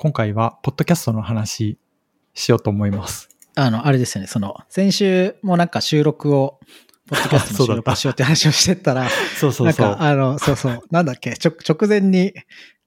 [0.00, 1.76] 今回は、ポッドキャストの話
[2.32, 3.30] しようと思います。
[3.56, 6.60] あの、あれですよね、その、先週もなんか収録を、
[7.08, 9.08] ポッドキャストの 収録をしようって話をしてたら、
[9.40, 9.86] そうそうそう。
[9.86, 12.32] なんか、あの、そうそう、なんだっけ、ちょ直前に、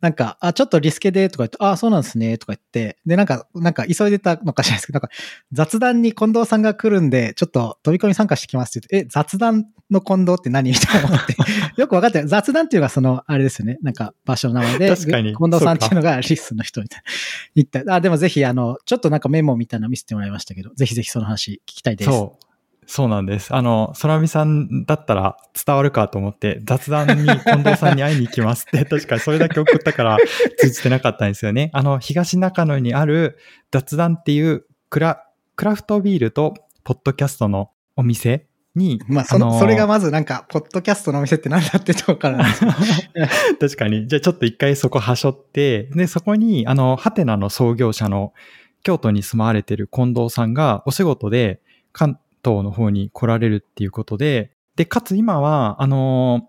[0.01, 5.09] なんか、あ、ちょっとリスケでとか言って、あ、そうなんですね、とか言って、で、なんか、なんか急いでたのかしらですけど、なんか、
[5.51, 10.71] 雑談に近藤さんが来るんで、ちょっと飛び込み参加してきますって言って、え、雑談の近藤って何？
[10.71, 11.35] みたいな思って、
[11.79, 12.23] よく分かって。
[12.25, 17.03] 雑談っていうのがその、あれですよね、なんか場所の名前で、確かに近藤さんっていうのがリスの人みたいな。
[17.55, 17.93] 言った。
[17.93, 22.09] あ、でもぜひ、あの、ちょっとなんかメモみたいなの見せてもらいましたけど、ぜひぜひその話聞きたいです。
[22.09, 22.50] そう。
[22.93, 23.55] そうなんです。
[23.55, 30.17] あの、空見さんだったら伝わるかと思って、雑談に近藤さんに会いに行きますって、 確かにそれだけ送ったから
[30.57, 31.69] 通じてなかったんですよね。
[31.71, 33.37] あの、東中野にある
[33.71, 35.23] 雑談っていうクラ、
[35.55, 42.43] クラフトビールとポッドキャストのお店に、まあ、その、ーそれがまずなんか、ポッドキャストのお店ってなんだってとこから
[43.57, 44.09] 確かに。
[44.09, 48.33] じゃあちょっと一回そこはしょって、で、そこに、あの、ハテナの創業者の
[48.83, 51.61] 京都に住まわれてる近藤さんがお仕事で
[51.93, 56.47] 関東の方に来られるっていうことで、で、かつ今は、あの、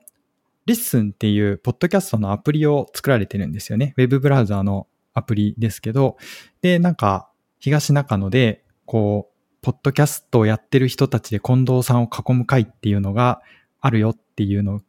[0.67, 3.95] LISTEN っていうポッドキャストのアプリを作られてるんですよね。
[3.97, 6.17] ウェブブラウザーのアプリですけど、
[6.61, 13.43] で、なんか、東中野で、こう、ポッドキャストをやってる人たちで近藤さんを囲む会っていうのが
[13.81, 14.81] あるよっていうの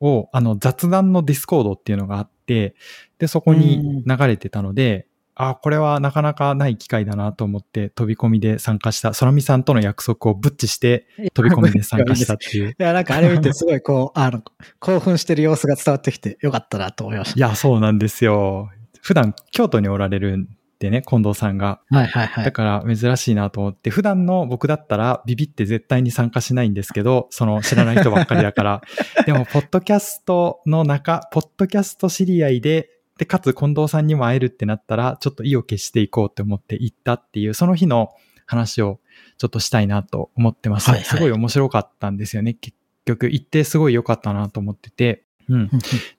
[0.00, 2.74] を、あの、雑談の Discord っていうのがあって、
[3.18, 12.70] で、そこに流れてたので、あ、これはなかなかない機会だなと思って飛び込みで参加した、空見さんとの約束をブッチして飛び込みで参加したっていう。
[12.78, 14.42] いや、なんかあれ見てすごいこう、 あの、
[14.78, 18.70] 興奮してる様子が伝わってきてよかったなと思いましいや、そうなんですよ。
[19.02, 21.80] 普段京都におられるんでね、近藤さんが。
[21.90, 21.96] た。
[21.96, 22.44] はいはいはい。
[22.44, 28.82] だから珍しいなと思って、普段の僕だったらビビって絶対に参加しないんですけど、その知らない人ばっかりだから。
[29.26, 38.10] でも、ポッドキャストの中、ポッドキャスト知り合いで、で、かつ近藤さんにも会えるってなったら、ちょっと意を決していこうって思って行ったっていう、その日の
[38.46, 39.00] 話を
[39.38, 40.90] ちょっとしたいなと思ってます。
[40.90, 42.54] はいはいすごい面白かったんですよね。
[42.54, 45.24] 結局、行ってすごい良かったなと思ってて。
[45.48, 45.70] うん。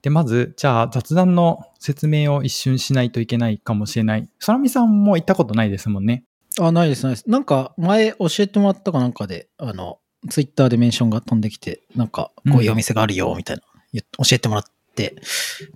[0.01, 4.29] で、まず、じゃあ雑談の説明を一瞬しないといけないかもしれない。
[4.39, 6.23] 空見さんも行ったことないですもんね。
[6.59, 7.29] あ、ないです、ないです。
[7.29, 13.63] なんか、前教えてもらったかなんかで、あの、ツイッターでメンションが飛んできて、なんか、こういうお店があるよ、みたいな、
[13.93, 14.71] 言っ教えてもらって、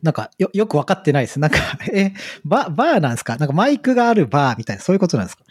[0.02, 1.40] なんか、よ、よくわかってないです。
[1.40, 1.57] なんか、
[1.94, 2.13] え、
[2.46, 3.38] バ、バーなんですか？
[3.38, 5.44] なんかマイクがあるバーみたいな、そういうことなんですか？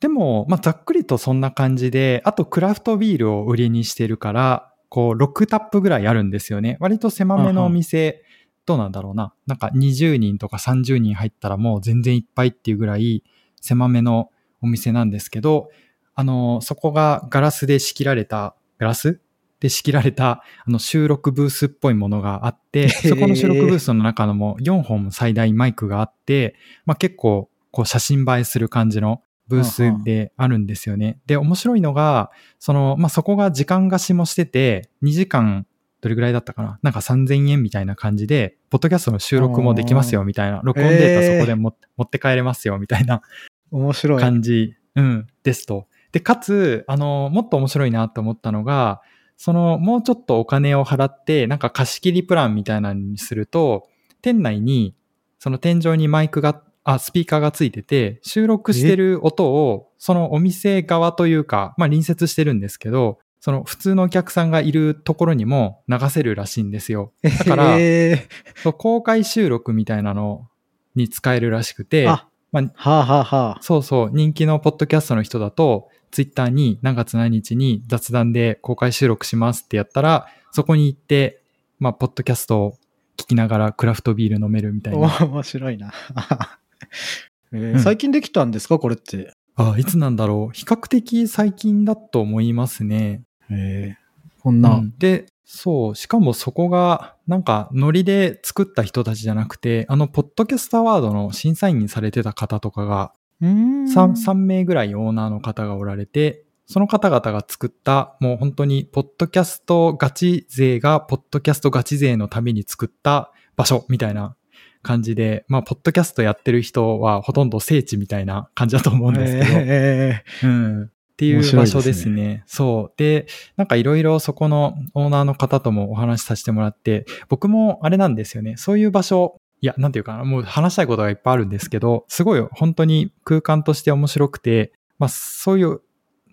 [0.00, 6.76] でも、まあ、ざっくりとそんな感じで、あとクラフトビールを売りにしてるから、こう、6タップぐらいあるんですよね。
[6.80, 8.22] 割と狭めのお店、
[8.66, 9.32] どうなんだろうな。
[9.46, 13.24] なんか20人とか30人入ったらもう全然いっぱいっていうぐらい
[13.60, 14.30] 狭めの
[14.60, 15.70] お店なんですけど、
[16.14, 19.20] あの、そこがガラスで仕切られた、ガラス？
[19.62, 31.20] で仕切られたあの収録ブースっぽいものがあって、そこの収録ブースの中のも4本最大マイクがあって、まあ結構こう写真映えする感じのブースであるんですよね。
[31.26, 35.66] で、面白いのが、その、まあ、そこが時間貸しもしてて、2時間、
[36.00, 36.78] どれぐらいだったかな？
[36.82, 43.22] なんか3000円みたいな感じで、ポッドキャストの収録もできますよみたいな、録音データそこでも、持って帰れますよみたいな。
[43.70, 44.20] 面白い。
[44.20, 45.86] 感じ、うん、ですと。
[46.10, 49.00] で、かつ、あの、もっと面白いなと思ったのが、
[49.42, 53.88] その、もうちょっとお金を払って、なんか貸し切りプランみたいなのにすると、
[54.20, 54.94] 店内に、
[55.40, 67.12] その天井にマイクが、あ、スピーカーがついてて、収録してる音を、そのお店側というか、まあ隣接してるんですけど、その普通のお客さんがいるところにも流せるらしいんですよ。
[67.24, 68.28] だから、え
[68.62, 70.46] そう公開収録みたいなの
[70.94, 73.58] に使えるらしくて、ー、あ、まあ、はあはあはあ。
[73.60, 81.42] そうそう、人気のポッドキャストの人だと、ツイッターに何月何日に雑談で公開収録しますってやったら、そこに行って、
[81.80, 82.72] まあ、ポッドキャストを
[83.16, 85.18] 聞きながらクラフトビール飲めるみたいな。
[85.22, 85.92] お面白いな。
[87.52, 88.78] えーうん最近できたんですか？
[88.78, 89.32] これって。
[89.56, 90.54] あ、いつなんだろう。
[90.54, 93.22] 比較的最近だと思いますね。
[93.50, 94.02] えー
[94.42, 103.12] こんな、うんで、そう、しかもそこが、なんか、ノリで作った人たちじゃなくて、あの、ポッドキャストアワードの審査員にされてた方とかが
[103.42, 114.36] 3, 3名ぐらいオーナーの方がおられて、その方々が作った、もう本当に、ポッドキャストガチ勢が、ポッドキャストガチ勢のために作った場所みたいな
[114.82, 120.82] 感じで、まあ、ポッドキャストやってる人はほとんど聖地みたいな感じだと思うんですけど、えうん。
[120.84, 122.42] っていう面白いですね場所ですね。
[122.46, 122.94] そう。
[122.96, 128.56] で、なんかいろいろそこのオーナーの方ともお話しさせてもらって、僕もあれなんですよね。
[128.56, 135.80] そういう場所、いや、なんていうかな、もう話したいことがいっぱいあるんですけど、すごい本当に空間として面白くて、まあそういう、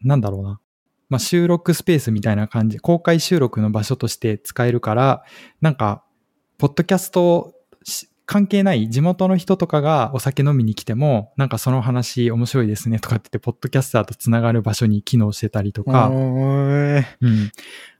[0.01, 0.59] なんだろうな。
[1.09, 5.23] まあ収録スペースみたいな感じ、公開収録の場所として使えるから、
[5.61, 6.03] なんか、
[6.57, 7.53] ポッドキャスト
[8.29, 16.09] 関係ない地元の人とかがお酒飲みに来ても、なんかその話面白いですねとかって言って、ポッドキャスターとつながる場所に機能してたりとか、
[17.21, 17.51] うん。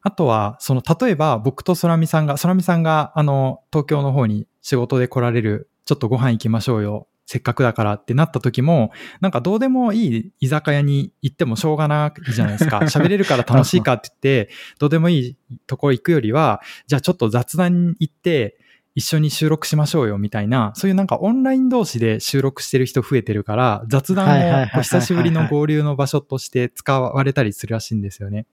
[0.03, 7.07] あとは、その、例えば僕と空見さんが、空見さんが、あの、東京の方に仕事で来られる、ちょっとご飯行きましょうよ。
[7.25, 8.91] せっかくだからってなった時も、
[9.21, 12.81] なんかどうでもいい居酒屋に行ってもしょうがないじゃないですか。
[12.85, 18.58] 喋れるから楽しいかって言って、どうでもいいところ行くよりは、じゃあちょっと雑談行って、
[18.99, 28.45] 一緒に収録しましょうよみたいな、そういうなんかオンライン同士で収録してる人増えてるから、雑談を久しぶりの合流の場所として使われたりするらしいんですよね。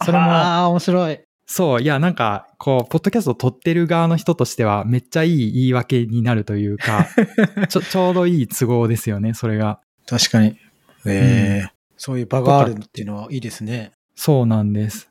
[0.00, 0.24] それも。
[0.24, 1.20] ああ、面白い。
[1.46, 7.06] そう、いや、なんか、こう、ポッドキャストを撮ってる側の人としては、めっちゃいい言い訳になるというか、
[7.68, 9.78] ちょ、ちょうどいい都合ですよね、それが。
[10.06, 10.56] 確かに。
[11.04, 13.92] ええーうん、そういう場があるっていうのはいいですね。
[14.14, 15.10] そうなんです。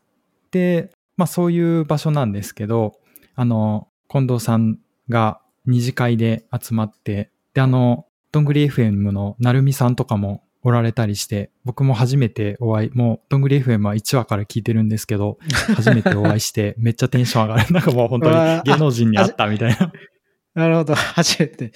[0.50, 2.96] で、まあそういう場所なんですけど、
[3.36, 4.78] あの、近藤さん
[5.08, 15.38] が二次会で集まって、で、あの、どんぐり FM のなるみさんとかもおられたりして、僕も初めてお会い、もう、どんぐり FM は1話から聞いてるんですけど、
[15.76, 17.74] 初めてお会いして、めっちゃテンション上がる。
[17.74, 19.94] なんかもう本当に芸能人に会ったみたいな。
[20.56, 21.72] なるほど、初めて。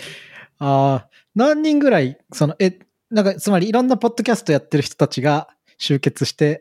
[0.60, 2.80] ああ、何人ぐらい、その、え、
[3.10, 5.48] なんか、つまりいろんなポッドキャストやってる人たちが
[5.78, 6.60] 集結して、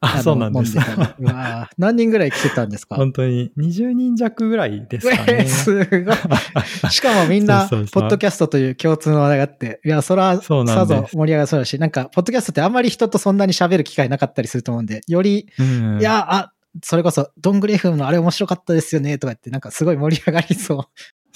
[0.00, 0.76] あ、そうなんです。
[1.78, 2.96] 何人ぐらい来てたんですか？
[2.96, 5.46] 本当に20人弱ぐらいですかね。
[5.46, 6.16] すごい。
[6.90, 16.52] しかもみんな、ポッドキャストという共通の話題があって、いや、それはさぞ盛り上がりそうだし、なんか、ポッドキャストってあんまり人とそんなに喋る機会なかったりすると思うんで、より、うん、いや、あ、
[16.82, 20.82] それこそ、ドングレフのあれ面白かったですよね、とか言って、なんかすごい盛り上がりそう。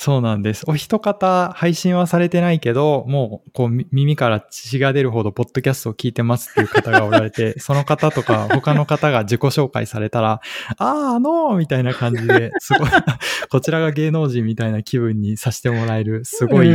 [0.02, 0.64] そうなんです。
[0.67, 10.41] お一方配信はされてないけど、もうこう耳から血が出るほどポッドキャストを聞いてますっていう方がおられて、 その方とか他の方が自己紹介されたら、
[10.79, 12.88] ああ、あのー、みたいな感じで、すごい、
[13.52, 16.70] こちらが芸能人みたいな気分にさせてもらえる、すごい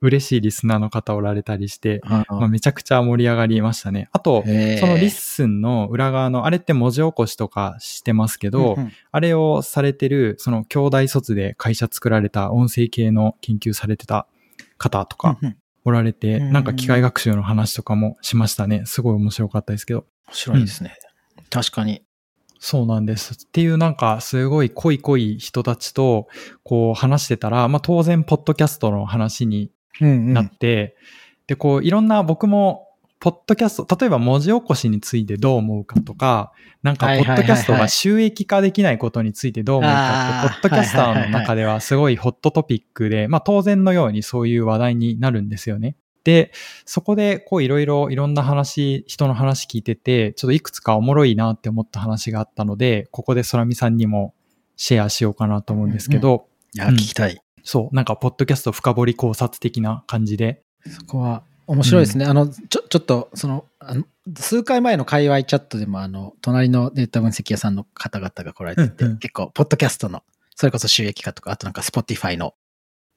[0.00, 4.08] 嬉しいリスナーの方おられたりして、まあ、めちゃくちゃ盛り上がりましたね。
[4.12, 4.48] あと、そ
[4.86, 8.76] の LISTEN の裏側の、あれって文字起こしとかしてますけど、
[9.10, 14.26] あれをされてる、その兄弟卒で会社作られた音声系の研究されてた
[14.76, 15.38] 方とか
[15.84, 18.82] おられて、なんか機械学習の話とかもしましたね。
[18.86, 20.06] すごい面白かったですけど。
[20.28, 20.94] 面白いですね。
[21.38, 22.02] うん、確かに。
[22.60, 23.34] そうなんです。
[23.34, 26.26] っていうなんかすごい濃い濃い人たちと
[26.64, 30.92] こう話してたら、まあ当然ポッドキャストの話になって、うんうん、
[31.48, 32.84] で、こう、いろんな僕も、
[33.20, 36.52] ポッドキャスト、例えば文字起こしについてどう思うかとか、
[36.84, 45.96] なんか、ポッドキャストが収益化できないことについてどう思うかって、ポッドキャスターの中ではすごいホットトピックで、まあ当然のようにそういう話題になるんですよね。
[46.22, 46.52] で、
[46.84, 54.34] そこでこういろいろいろんな話、人の話聞いてて、ちょっといくつかおもろいなって思った話があったので、ここで空見さんにも
[54.76, 56.48] シェアしようかなと思うんですけど。
[56.76, 57.40] うんうん、いや、聞きたい。
[57.68, 60.62] そう、なんか、ポッドキャスト深掘り考察的な感じで。
[60.86, 62.24] そこは面白いですね。
[62.24, 64.04] うん、あの、ちょ、ちょっと、その、あの
[64.38, 70.22] 数回前の界隈チャットでも、あの、隣のデータ分析屋さんの方々が来られてて、うんうん、結構、ポッドキャストの、
[70.56, 72.54] それこそ収益化とか、あとなんか、 Spotify の、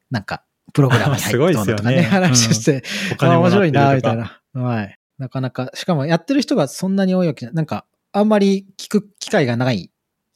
[0.10, 0.44] なんか、
[0.74, 2.84] プログラムに入ってとかね、 ね話して、
[3.22, 4.42] うん、面白いな、みたいな。
[4.54, 5.00] はい。
[5.18, 9.92] なかなか、しかもやってる人がそんなに多いわけじゃなんか、あんまり聞く機会がない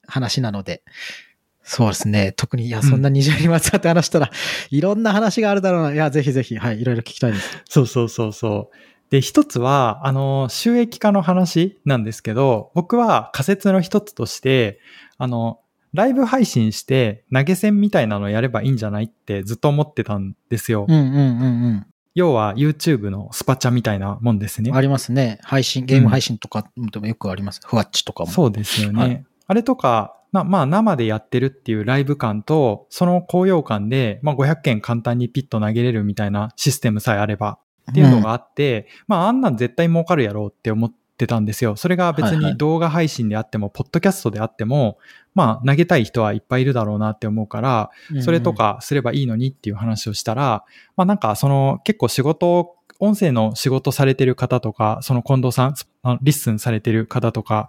[0.07, 0.83] 話なので、
[1.67, 2.31] そうですね。
[2.31, 4.29] 特に、いや、そんな20にまつわって話したら、
[4.71, 5.94] うん、いろんな話があるだろうな。
[5.94, 7.63] いや、ぜひぜひ、はい、いろいろ聞きたいです。
[7.67, 8.75] そうそうそうそう。
[9.09, 14.79] で、一つは、あの、収益化の話なんですけど、僕は仮説の一つとして、
[15.17, 15.60] あの、
[15.93, 20.86] ライブ配信して投げ銭みたいなのやればいいんじゃないってずっと思ってたんですよ。
[20.88, 21.86] うんうんうんうん。
[22.13, 24.72] 要は YouTube のスパチャみたいなもんですね。
[24.74, 25.39] ありますね。
[25.43, 27.62] 配信、ゲーム配信とかでもよくあります。
[27.63, 28.31] うん、ふわっちとかも。
[28.31, 29.01] そうですよね。
[29.01, 41.77] はい、あれとか、まあ、まあ、生でやってるっていうライブ感と、その高揚感で、まあ、500件簡単にピッと投げれるみたいなシステムさえあればっていうのがあって、うん、まあ、あんなん絶対儲かるやろうって思ってたんですよ。
[41.77, 44.98] それが別に動画配信であっても、はいはい、ポッドキャストであっても、
[45.36, 50.65] まあ、投げたい人はいっぱいいるだろうなって思うから、それとかすればいいのにっていう話をしたら、
[50.98, 55.75] まあ、なんか、その、結構仕事音声の仕事されてる方とか、その近藤さん、
[56.22, 57.68] LISTEN されてる方とか、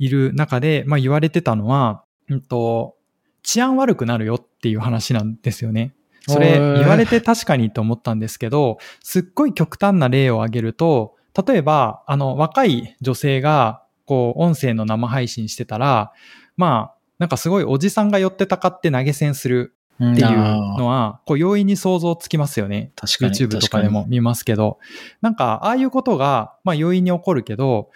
[0.00, 2.96] いる中で、まあ言われてたのは、うんと、
[3.42, 5.94] 治安悪くなるよっていう話なんですよね。
[6.26, 11.16] それ言われて確かにと思ったんですけど、すっごい極端な例を挙げると、
[11.46, 16.12] 例えば、あの、若い女性が、こう、音声の生配信してたら、
[16.56, 20.30] まあ、なんかすごいおじさんが寄ってたかって投げ銭するっていう
[20.78, 22.92] のは、こう容易に想像つきますよね。
[22.96, 23.34] 確かに。
[23.34, 24.78] YouTube とかでも見ますけど。
[25.20, 27.90] なんか、ああいうことが、まあ容易に起こるけど、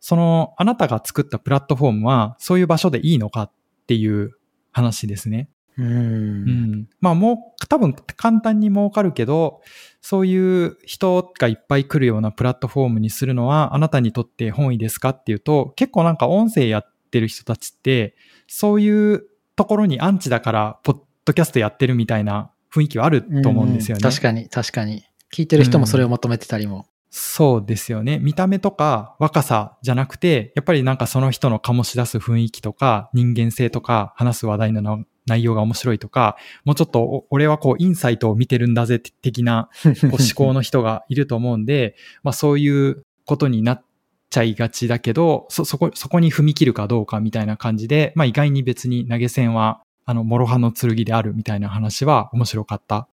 [0.00, 3.52] その、あなたが作ったプラットフォームは、そういう場所でいいのかっ
[3.86, 4.32] ていう
[4.72, 5.48] 話ですね。
[5.78, 5.82] う。
[5.82, 6.88] うんん。
[7.00, 9.60] まあもう多分簡単に儲かるけど、
[10.00, 19.24] そういう人がいっぱい来るようなプラットフォームにするのはあなたにとって本意ですかっていうと、結構なんか音声やってる人たちって、そういう
[19.56, 24.02] ところにアンチだから、ポッドキャストやってるみたいな雰囲気はあると思うんですよね。
[24.02, 25.04] 確かに、確かに。
[25.32, 26.86] 聞いてる人もそれを求めてたりも。
[27.10, 28.18] そうですよね。
[28.18, 43.84] 見た目とか若さじゃなくて、やっぱりなんかその人の醸し出す雰囲気とか人間性とか話す話題の内容が面白いとか、もうちょっとお俺はこうインサイトを見てるんだぜ的な こう思考の人がいると思うんで、まあそういうことになっ
[44.30, 53.08] ちゃいがちだけど、そ、そこ、そこに踏み切るかどうかみたいな感じで、まあ意外に別に投げ銭は、あの、諸刃の剣であるみたいな話は面白かった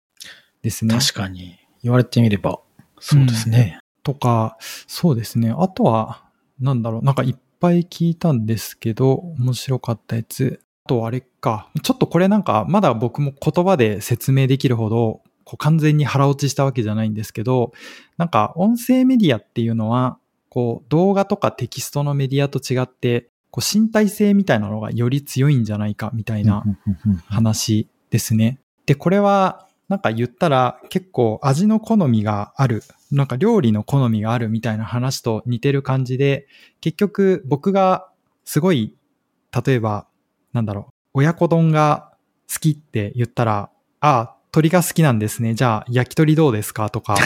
[0.62, 0.94] ですね。
[0.98, 1.58] 確かに。
[1.82, 2.60] 言われてみれば、
[3.00, 3.81] そうですね。
[4.02, 4.56] とか、
[4.86, 5.54] そうですね。
[5.56, 6.24] あとは、
[6.60, 10.60] なんだろう、なんかいっぱい聞いたんですけど、面白かったやつ。
[10.84, 11.68] あとあれか。
[11.82, 17.72] ちょっとこれなんか、まだ僕も言葉で説明できるほど、こう完全に腹落ちしたわけじゃないんですけど、
[18.16, 20.18] なんか音声メディアっていうのは、
[20.48, 26.64] こう動画とかテキストのメディアと違って、こう身体性みたいなのがより強いんじゃないかみたいな
[27.26, 28.60] 話ですね。
[28.86, 36.46] で、これは、なんか言ったら結構味の好みがある、なんか料理の好みがあるみたいな話と似てる感じで、
[36.80, 38.08] 結局僕が
[38.46, 38.96] すごい、
[39.66, 40.06] 例えば、
[40.54, 42.14] なんだろう、親子丼が
[42.50, 43.68] 好きって言ったら、
[44.00, 45.52] ああ、鳥が好きなんですね。
[45.52, 46.88] じゃあ、焼き鳥どうですか？
[46.88, 47.18] とか、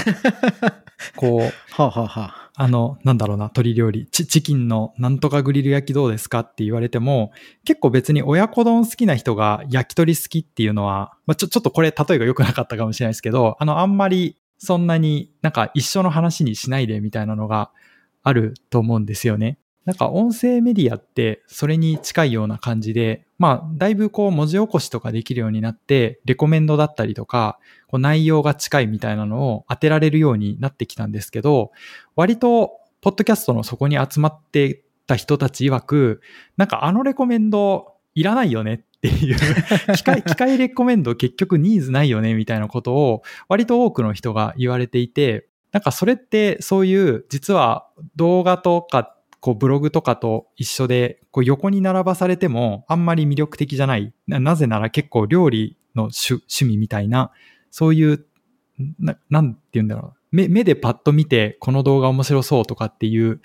[1.14, 7.30] こう、 はあ、はは、あの、なんだろうな、鶏料理、チチキンのなんとかグリル焼きどうですかって言われても、
[7.66, 17.70] 結構別に親子丼好きな人が焼き鳥好きっていうのは、まあ、ちょ、ちょっとこれ例えが良くなかったかもしれないですけど、あの、あんまりそんなになんか一緒の話にしないでみたいなのが
[18.22, 19.58] あると思うんですよね。
[19.86, 31.70] なんか音声メディアってそれに近いような感じで、まあだいぶこう文字起こしとかできるようになって、レコメンドだったりとか、こう内容が近いみたいなのを当てられるようになってきたんですけど、
[32.16, 36.20] 割とポッドキャストのそこに集まってた人たち曰く、
[36.56, 39.36] なんかあのレコメンドいらないよねっていう
[39.94, 49.15] 機械、機械レコメンド結局ニーズないよねみたいなことを割と多くの人が言われていて、なんかそれってそういう実は動画とか
[49.46, 54.12] こうブログとかと一緒でこう横に並ばされてもあんまり魅力的じゃない。
[54.26, 57.30] ななぜなら結構料理の趣趣味みたいな、
[57.70, 58.26] そういう、
[58.98, 60.18] ななんて言うんだろう。
[60.32, 63.40] 目目でパッと見てこの動画面白そうとかっていう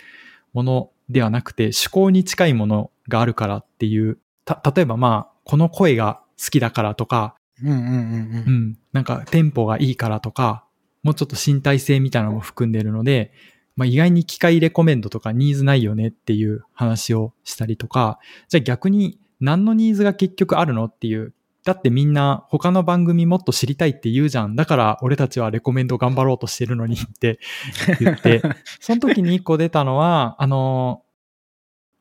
[0.54, 8.54] ものではなくて趣向に近いものがあるからっていう、た、例えばまあ、この声が好きだからとか、うんうんうんううん。
[8.72, 10.66] ん、なんかテンポがいいからとか、
[11.04, 13.32] もうちょっと身体性みたいなのも含んでるので、
[13.76, 24.56] まあ、意外に機械レコメンドとかニーズないよねっていう話をしたりとか、じゃあ逆に何のニーズが結局あるのっていう、だってみんな他の番組もっと知りたいって言うじゃん。
[24.56, 27.40] だから俺たちはレコメンド頑張ろうとしてるのにって
[28.00, 28.42] 言って、
[28.80, 31.04] その時に一個出たのは、あの、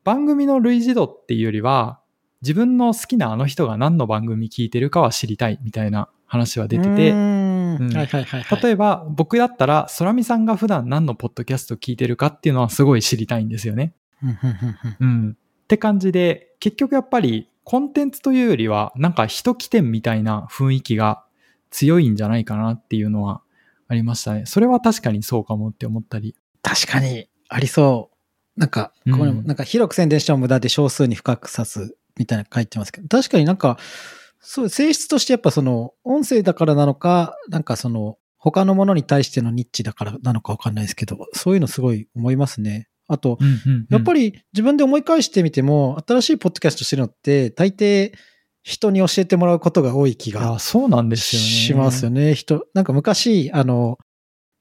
[0.02, 2.00] 番組の類似度っていうよりは、
[2.42, 7.12] 自分の好きなあの人が何の番組聞いてるかは知りたいみたいな話は出てて、
[7.76, 8.62] うんうんはいはいはいはい。
[8.62, 13.94] 例えば僕だったら、空見さんが普段何のポッドキャスト聞いてるかっていうのはすごい知りたいんですよね。
[14.22, 15.30] うんうんうんうんうん。
[15.30, 21.24] って感じで、結局やっぱりコンテンツというよりは、なんか人起点みたいな雰囲気が
[21.70, 23.42] 強いんじゃないかなっていうのは
[23.88, 24.46] ありましたね。
[24.46, 26.34] それは確かにそうかもって思ったり。
[26.62, 28.10] 確かに、ありそ
[28.56, 28.60] う。
[28.60, 33.78] なんか、うんこれもなんか広く宣伝しても無駄で少数に深く刺すみたいな書いてますけど、確かになんか、
[34.40, 42.88] そう、性質としてやっぱその、音声だからなのか、なんかその、他のものに対してのニッチだからなのかわかんないですけど、そういうのすごい思いますね。
[43.06, 43.38] あと、
[43.90, 48.12] やっぱり、り自分で思い返してみても、新しいポッドキャストしてるのって、大抵
[48.62, 51.48] 人に教えてもらうことが多い気があそうなんですよね。
[51.48, 52.34] しますよね。
[52.34, 53.98] 人、なんか昔、あの、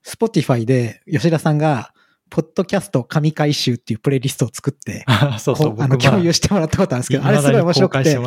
[0.01, 1.93] Spotify で吉田さんが、
[2.29, 8.17] ポッドキャスト神回収っていうプレイリストを作って、あ そうそう、あの共有してもらったことあるんですけど、あれすごい面白くて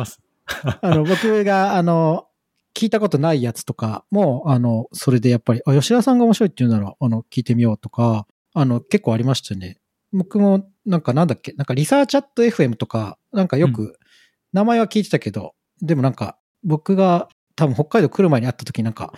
[0.81, 2.27] あの、僕が、あの、
[2.75, 9.77] 聞いたことないやつとかも、あの、それでやっぱり、あ、吉田さんが面白いって言うなら、あの、聞いてみようとか、あの、結構ありましたね。
[10.11, 13.99] 僕も、なんかなんだっけ、なんかリサーチャット FM とか、なんかようく、
[14.51, 19.13] 名前は聞いてたけど、でもなんか、僕が多分北海道来る前に会った時なんか、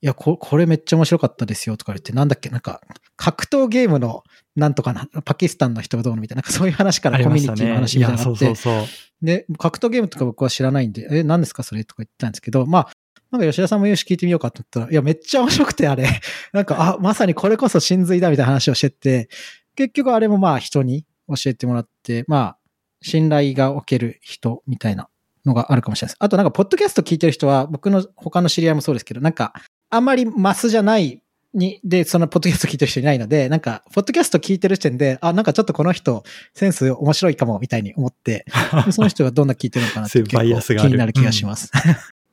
[0.00, 2.80] いや、ここれめっちゃ面白かったですよとか言って、なんだっけ、なんか、
[3.16, 4.22] 格闘ゲームの
[4.54, 8.86] なんとかな、パキスタンの人がどうのみたいな、なんかそういう話からコミュニティの話みたいなのがあって、いや、そうそうそ
[9.22, 9.26] う。
[9.26, 11.82] で、格闘ゲームとか僕は知らないんで、え、何ですかそれ？
[11.84, 12.88] とか言ってたんですけど、まあ、
[13.32, 16.06] なんか吉田さんも言うし聞いてみようかと思ったら、いや、めっちゃ面白くてあれ、
[16.52, 19.28] なんか、あ、まさにこれこそ真髄だみたいな話をしてて、
[19.74, 22.58] 結局あれもまあ人に教えてもらって、まあ、
[23.02, 25.08] 信頼がおける人みたいな
[25.44, 26.16] のがあるかもしれないです。
[26.20, 29.52] あとなんか、ポッドキャスト聞いてる人は、僕の他の知り合いもそうですけど、なんか、
[29.90, 31.22] あんまりマスじゃない
[31.54, 36.22] に、で、そのポッドキャスト聞いてる人いないので、なんか、ポッドキャスト聞いてる時点で、あ、なんかちょっとこの人、
[36.54, 38.44] センス面白いかも、みたいに思って、
[38.86, 41.70] でその人がどんな聞いてるのかなってそういうバイアスがある気になる気がします。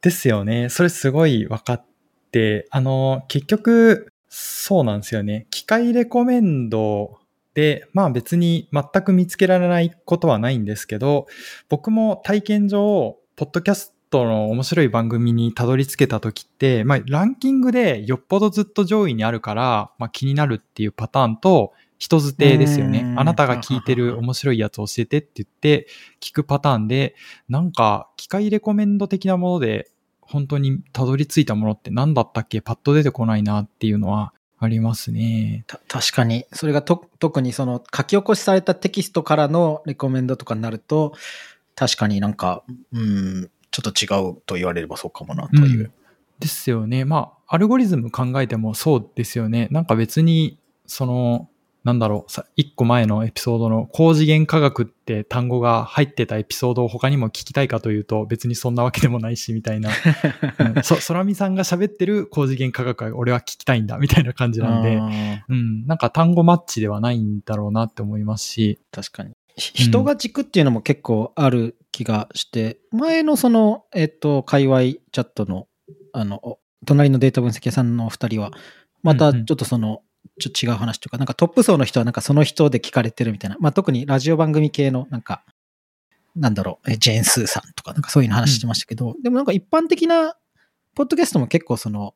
[0.01, 0.69] ですよね。
[0.69, 1.85] それすごい分かっ
[2.31, 5.47] て、あの、結局、そうなんですよね。
[5.49, 7.17] 機械レコメンド
[7.53, 11.27] で、まあ別に全く見つけられないことはないんですけど、
[11.69, 23.07] 僕も体験上、ポッドキャストの面白い番組にたどり着けた時って、まあランキングでよっぽどずっと上位にあるから、まあ気になるっていうパターンと、人づてですよねう。
[23.13, 25.87] んあなたが聞いてる面白いやつ教えてって言って
[26.19, 27.15] 聞くパターンで、
[27.47, 32.59] なんか機械レコメンド的なもので本当にたどり着いたものって何だったっけ？
[32.59, 35.63] パッと出てこないなっていうのはありますね。
[35.67, 36.45] た確かに。
[36.51, 41.13] それがと特にその書き起こしされたテキストからのレコメンドとかになると、
[41.75, 43.49] 確かになんか、うん、
[43.81, 45.79] ちょっと違うと言われればそうかもなという。
[45.79, 45.91] うん
[46.39, 47.05] ですよね。
[47.05, 49.69] まあ、アルゴリズム考えてもそうですよね。
[49.71, 51.49] なんか別に、その、
[51.85, 59.91] なんだろう、さ一個前のエピソードの高次元科学って単語が入ってたエピソードを他にも聞きたいかというと別にそんなわけでもないしみたいな。
[60.75, 64.99] うん、そ、空見さんが喋ってる高次元科学は俺は聞きたいんだみたいな感じなんで、
[65.47, 69.33] うん、なんか単語マッチではないんだろうなって思いますし、確かに。
[69.55, 75.67] ひ人が軸っていうのも結構ある気がして、前のその、えっと、界隈チャットの、
[76.11, 78.51] あの、お隣のデータ分析屋さんのお二人は、
[79.01, 80.01] またちょっとその、
[80.39, 85.45] ちょっと違う話というか、なんかトップ層の人はなんかその人で聞かれてるみたいな、まあ特にラジオ番組系のなんか、
[86.35, 90.35] なんだろう、えジェーン・スーさんとかなんかそういうの話してましたけど、でもなんか一般的な
[90.95, 92.13] ポッドキャストも結構その、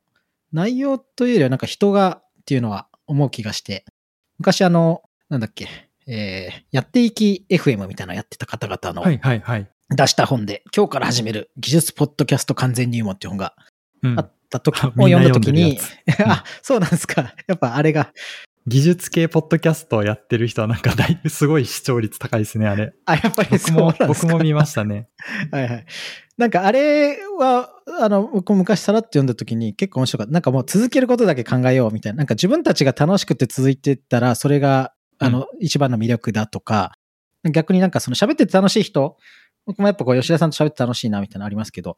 [0.51, 3.85] 内容というよりはなんか人がっていうのは思う気がして、
[4.39, 9.67] 昔あの、なんだっけ、えーやっていき FM みたいなのやってた方々のはいはいはい。
[9.95, 13.53] 出した本で、今日から始める技術ポッドキャスト完全入門っていう本が
[14.03, 15.79] うんあった時、を みんな読んだ時に
[16.25, 17.33] あ、そうなんですか。
[17.47, 18.11] やっぱあれが、
[18.67, 22.93] 技術系ポッドキャストをやってる人はなんかだいぶすごい視聴率高いですね、あれ。
[23.05, 24.07] あ、やっぱり僕そうもなん、ですか。
[24.07, 25.07] 僕も見ましたね。
[25.51, 25.85] はいはい。
[26.37, 30.33] なんかあれは、あの、僕も昔さらっと読んだ時に結構面白かった。
[30.33, 32.17] なんかもう続けることだけ考えようみたいな。
[32.17, 36.93] なんか自分たちが楽しくて続いてたら、それが、あの、一番の魅力だとか、
[37.51, 39.17] 逆になんかその喋ってて楽しい人、
[39.65, 41.97] 僕もやっぱこう吉田さんと喋って楽しいなみたいなのありますけど、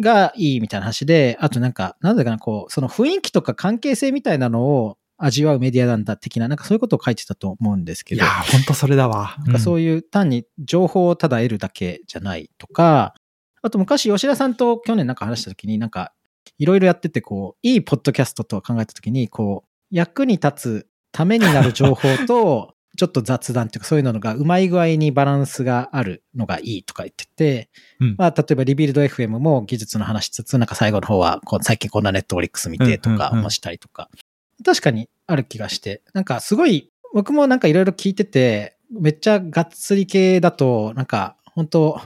[0.00, 8.22] がいいみたいな話で、あとなんか、なんだかな、こう、その雰囲気とか関係性みたいなのを味わうメディアなんだ的な、なんかそういうことを書いてたと思うんですけど。
[8.22, 9.36] いやー、ほんとそれだわ。
[9.44, 13.14] なんかそういう単に情報をただ得るだけじゃないとか、
[13.62, 16.14] あと昔吉田さんと去年なんか話した時になんか
[16.58, 27.70] いろいろやっててこう、いいポッドキャストとは考えた時にこう、役に立つためになる情報と、 ちょっと雑談っていうかそういうのがうまい具合にバランスがあるのがいいとか言ってて、
[28.00, 34.10] うんまあ例えばリビルド FM も技術の話しつつ、なんか最後の方はこう最近こんなネットフリックス見てとかもしたりとか、
[34.64, 42.00] 確かにある気がして、なんかすごい、僕もなんかいろいろ聞いてて、めっちゃがっつり系だと、なんか本当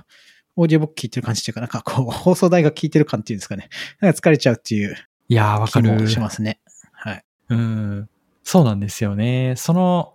[0.56, 3.68] オーディオブック聞いてる感じっていうか、なんかこう、放送大学聞いてる感っていうんですかね。
[4.00, 4.96] なんか疲れちゃうっていう
[5.28, 6.08] いやー、わかる。
[6.08, 6.60] しますね。
[6.92, 7.24] はい。
[7.50, 8.08] うん。
[8.44, 9.54] そうなんですよね。
[9.56, 10.14] その、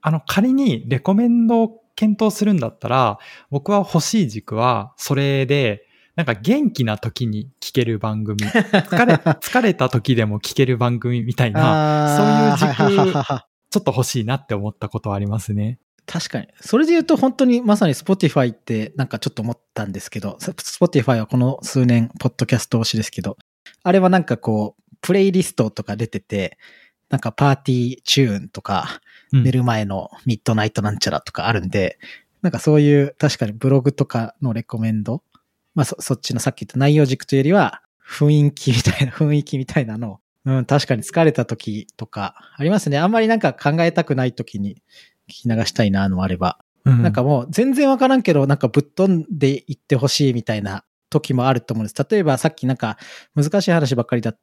[0.00, 3.18] あの、仮にレコメンドを検討するんだったら、
[3.50, 5.86] 僕は欲しい軸は、それで、
[6.16, 13.12] なんか元気な時に聞ける番組、疲れ、 疲れた時でも聞ける番組みたいな、そういう軸
[13.70, 15.78] ちょっと欲しいなって思ったことはありますね。
[16.06, 16.48] 確かに。
[16.60, 23.36] それで言うと本当にまさに Spotify ってなんかちょっと思ったんですけど、Spotify はこの数年、ポッドキャスト推しですけど、
[23.84, 26.58] あれはなんかこう、プレイリストとか出てて、
[27.10, 31.98] なんかパーティーチューンとか、うん寝る前のミッドナイトなんちゃらとかあるんで、
[32.40, 35.22] なんかそういう確かにブログとかのレコメンド、
[35.74, 42.98] まあそそっちのさっき言った内容軸というよりは、雰囲気みたいな、 雰囲気みたいなのを、うん、確かに疲れた時とか、ありますね。
[42.98, 44.76] あんまりなんか考えたくない時に
[45.28, 52.06] 聞き流したいなのもあれば、うんなんかもう全然わからんけど、なんかぶっ飛んでいってほしいみたいな時もあると思うんです。
[52.10, 52.96] 例えばさっきなんか
[53.34, 54.34] 難しい話ばっかりだ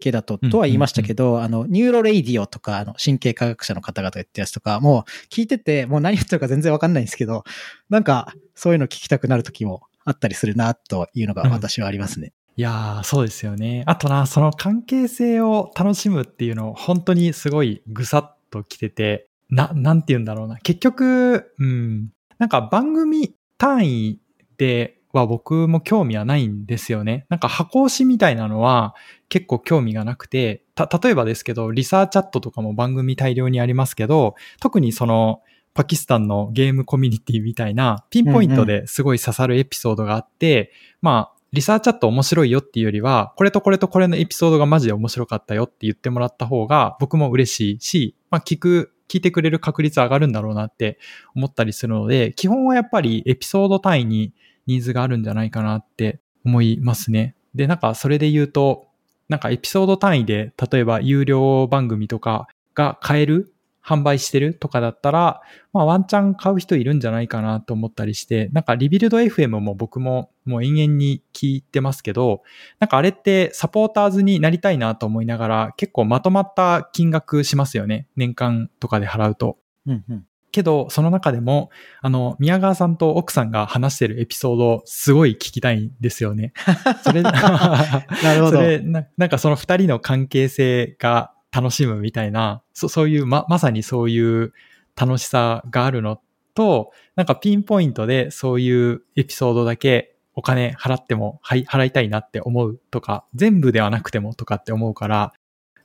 [0.00, 7.44] けだと、うんとは言いましたけど、あの、 NeuroRadio とか、あの、神経科学者の方々が言ってるやつとか、もう聞いてて、もう何言ってるか全然わかんないんですけど、
[7.88, 12.32] なんかそういうの聞きたくなる時もあったりするな、というのが私はありますね。
[12.56, 13.84] いやー、そうですよね。
[13.86, 20.56] あとな、その関係性を楽しむっていうのを本当にすごいぐさっときてて、な、なんて言うんだろうな。
[20.58, 24.20] 結局、うん、なんか番組単位
[24.58, 27.26] では僕も興味はないんですよね。
[27.28, 28.94] なんか箱押しみたいなのは
[29.28, 35.42] 結構興味がなくて、た、例えばですけど、 Researchat とかも番組大量にありますけど、特にその、
[35.72, 50.98] パキスタンのゲームコミュニティみたいな、ピンポイントですごい刺さるエピソードがあって、まあ、 Researchat 面白いよっていうよりは、これとこれとこれのエピソードがマジで面白かったよって言ってもらった方が僕も嬉しいし、まあ聞く、聞いてくれる確率上がるんだろうなって
[51.34, 54.32] 思ったりするので、基本はやっぱりエピソード単位に
[54.70, 57.34] ニーズがあるんじゃないかなって思いますね。
[57.54, 58.86] で、なんかそれで言うと、
[59.28, 63.52] なんかエピソード単位で、例えば有料番組とかが買える
[63.84, 65.40] 販売してるとかだったら、
[65.72, 72.42] まあワンチャン買う人いるんじゃないかなと思ったりして、なんかリビルド FM も僕ももう延々に聞いてますけど、
[72.78, 78.06] なんかあれってサポーターズになりたいなと思いながら結構まとまった金額しますよね。
[78.16, 79.58] 年間とかで払うと。
[79.86, 86.52] うんうん、けど、その中でも、あの、宮川さんと奥さんが話してるエピソード、すごい聞きたいんですよね。
[87.04, 88.58] それ、 なるほど。
[88.58, 94.52] それな、なんかその二人の関係性が楽しむみたいな、そそういう、ま、まさにそういう
[94.96, 96.20] 楽しさがあるの
[96.54, 105.32] と、なんかピンポイントでそういうエピソードだけお金払っても、はい、払いたいなって思うとか、全部ではなくてもとかって思うから、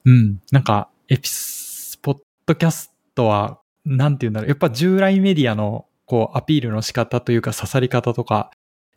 [0.06, 8.52] うん、なんか、エピス、ポッドキャストは、なんて言うんだろう、やっぱ従来メディアの、こう、アピールの仕方というか刺さり方とか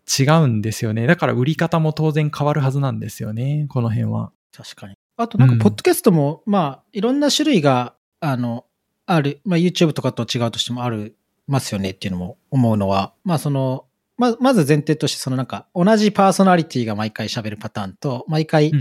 [0.09, 1.07] 違うんですよね。
[1.07, 4.33] だから売り方も当然変わるはずなんですよね、この辺は。
[4.57, 4.94] 確かに。
[5.16, 8.64] あとなんか、ポッドキャストも、うん、まあ、いろんな種類が、あの、
[9.07, 11.90] ある、まあ、YouTube とかと違うとしてもある、ますよね。
[11.90, 18.72] っていうのも思うのは、まあ、その、ま、まず前提として、そのなんか、同じパーソナリティが毎回喋るパターンと、毎回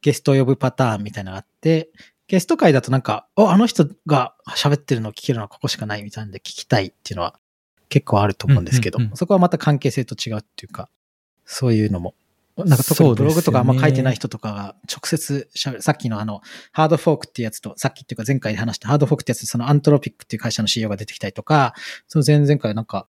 [0.00, 7.38] ゲストを呼ぶパターンみたいなのがあって、うん、ゲスト会だとなんか、お、あの人が喋ってるのを聞けるのはここしかないみたいなんで聞きたいっていうのは
[7.88, 10.88] 結構あると思うんですけど、そこはまた関係性と違うっていうか、
[11.44, 12.14] そういうのも
[12.56, 15.82] なんか特にブログとかあんま書いてない人とかが直接喋る。
[15.82, 21.74] さっきのあの、ハードフォークっていうやつと、さっきっていうか前回で話したハードフォークってやつそのアントロピックっていう会社の CEO が出てきたりとか、
[22.06, 23.08] その前々回なんか、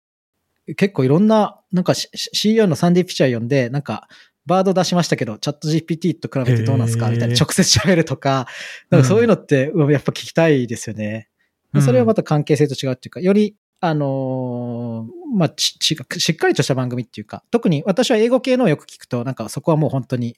[0.78, 4.08] 結構いろんな、なんか CEO のサンディ・ピチャー読んで、なんか、
[4.46, 7.10] バード出しましたけど、チャット GPT と比べてどうなんですか？
[7.10, 8.48] みたいな直接喋るとか、
[8.90, 11.30] なんかそういうのって、やっぱ聞きたいですよね。
[11.74, 15.94] うん、それはまた関係性と違うっていうか、よりあのー、まあ、ち、し
[16.32, 20.38] っかりとした番組っていうか、特に私は英語系のをよく聞くと、なんかそこはもう本当に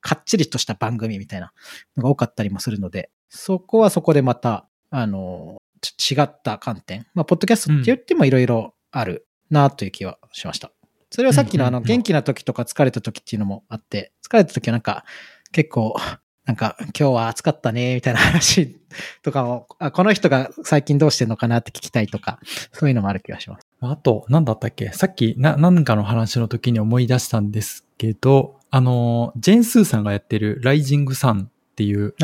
[0.00, 1.52] かっちりとした番組みたいな
[1.96, 7.04] のが多かったりもするので、そこはそこでまた、あのー、違った観点。
[7.14, 10.70] まあ、ポッドキャストって言ってもいろいろあるなという気はしました。
[11.14, 15.04] それはさっきのあの、元気な時とか疲れた時っていうのもあって、疲れた時はなんか、
[15.52, 15.94] 結構、
[16.44, 18.76] なんか、今日は暑かったね、みたいな話
[19.22, 22.40] とかをあ、この人が最近どうしてんのかなって聞きたいとか、
[22.72, 23.66] そういうのもある気がします。
[23.80, 24.88] あと、なんだったっけ？
[24.88, 32.16] さっき、な、なんかの話の時に思い出したんですけど、あの、ジェーン・スーさんがやってるライジング・サンっていう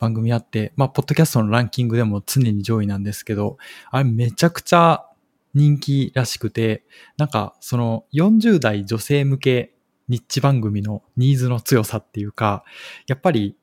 [0.00, 3.58] 番組あって、はいはい、まあ、ポッドキャストのランキングでも常に上位なんですけど、
[3.92, 5.04] あれめちゃくちゃ
[5.54, 6.84] 人気らしくて、
[7.16, 9.74] なんか、その40代女性向け
[10.08, 12.64] ニッチ番組のニーズの強さっていうか、
[13.06, 13.56] やっぱり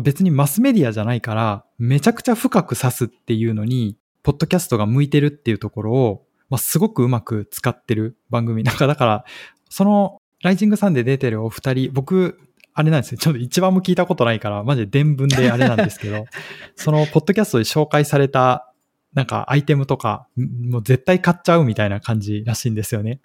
[0.00, 8.62] 別にマスメディアじゃないから、めちゃくちゃ深く指すっていうのに、ポッドキャストが向いてるっていうところを、まあ、すごくうまく使ってる番組。
[8.62, 9.24] なんかだから、
[9.68, 12.38] その、ライジングサンで出てるお二人、僕、
[12.74, 13.18] あれなんですね。
[13.18, 16.24] ちょっと一番も聞いたことないから、マジで伝聞であれなんですけど、
[16.74, 18.71] その、ポッドキャストで紹介された、
[19.14, 23.20] なんかアイテムとか、もう絶対買っちゃうみたいな感じらしいんですよね。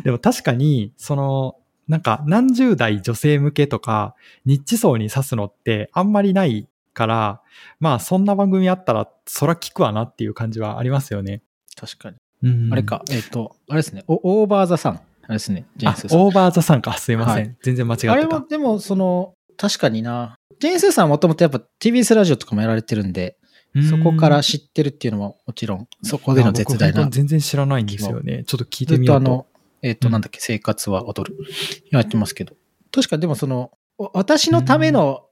[0.00, 1.56] ー、 でも確かに、その、
[1.88, 7.42] なんか何十代女性向けとか、ニッチ層に指すのってあんまりないから、
[7.80, 11.42] まあそんな番組あったら、そら聞くわなっていう感じはありますよね。
[11.76, 12.16] 確かに。
[12.42, 14.94] うん、あれか、えっ、ー、と、あれですね、オーバーザさん。
[14.94, 16.20] あれですね、ジェンスーさん。
[16.20, 17.46] オーバーザさんか、すいません。
[17.46, 18.12] はい、全然間違ってた。
[18.12, 20.34] あれはでも、その、確かにな。
[20.58, 23.36] ジェンスーさんはもともとやっぱ TBS ラジオとかもやられてるんで、
[23.88, 27.08] そこから知ってるっていうのももちろん、そこでの絶大な。
[27.08, 28.44] 全然知らないんですよね。
[28.44, 29.26] ちょっと聞いてみようと。
[29.26, 29.46] あの、
[29.82, 31.38] えっ、ー、と、なんだっけ、生活は踊る。
[31.90, 32.54] やってますけど。
[32.92, 33.72] 確かでもその、
[34.12, 35.26] 私のための、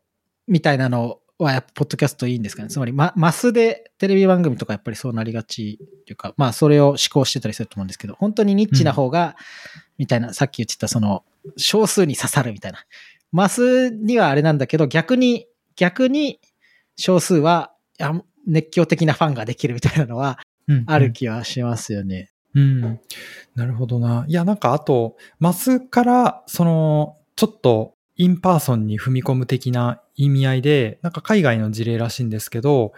[0.49, 2.69] みたいなのは、やっぱ、ポッドキャストいいんですかね。
[2.69, 9.37] つまり、ま、マスでテレビ番組とかやっぱりそうなりがちっていうか、まあ、それを思考してたりすると思うんですけど、本当にニッチな方が、
[9.99, 11.25] みたいな、さっき言ってた、その、
[11.57, 12.85] 少数に刺さるみたいな。
[13.33, 16.41] マスにはあれなんだけど、逆に、逆に、
[16.97, 17.73] 少数は、
[18.47, 20.39] 熱狂的なファンができるみたいなのは、
[20.87, 22.31] ある気はしますよね。
[22.55, 23.01] うん。
[23.55, 24.25] なるほどな。
[24.29, 32.93] いや、なんかあと、マスから、その、ちょっと、 in person に踏み込む的な意味合いで、なんか海外の事例らしいんですけど、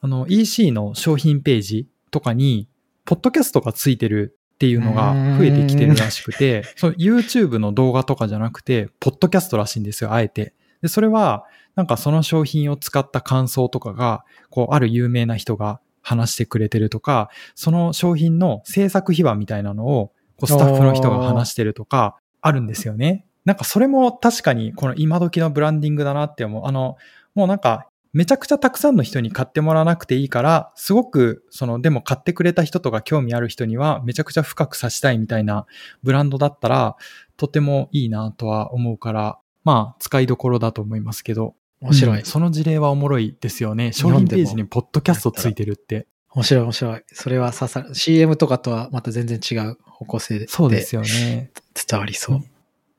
[0.00, 2.68] あの、EC の商品ページとかに、
[3.04, 10.54] ポッドキャストがついてるっていうのが増えてきてるらしくて、 その YouTube の動画とかじゃなくて、ポッドキャストらしいんですよ、あえて。
[10.80, 23.24] で、それは、なんかその商品を使った感想とかが、こう、ある有名な人が話してくれてるとか、その商品の制作秘話みたいなのを、こうスタッフの人が話してるとか、あるんですよね。
[23.44, 26.66] なんかそれも確かにこの今時のブランディングだなって思う。
[26.66, 26.96] あの、
[27.34, 35.64] もうなんかめちゃくちゃたくさんの人に買ってもらわなくていいから、すごく、その、でも買ってくれた人とか興味ある人には、めちゃくちゃ深くさしたいみたいな
[36.02, 36.96] ブランドだったら、
[37.38, 41.54] とてもいいなとは思うから、まあ、使いどころだと思いますけど。
[41.82, 43.92] 面白い、うん、その事例はおもろいですよね。
[43.92, 46.06] 商品ページにポッドキャストついてるって。
[46.30, 47.02] 面白い面白い。
[47.12, 47.94] それは刺さる。
[47.94, 50.48] CM とかとはまた全然違う方向性で。
[50.48, 51.50] そうですよね。
[51.88, 52.40] 伝わりそう。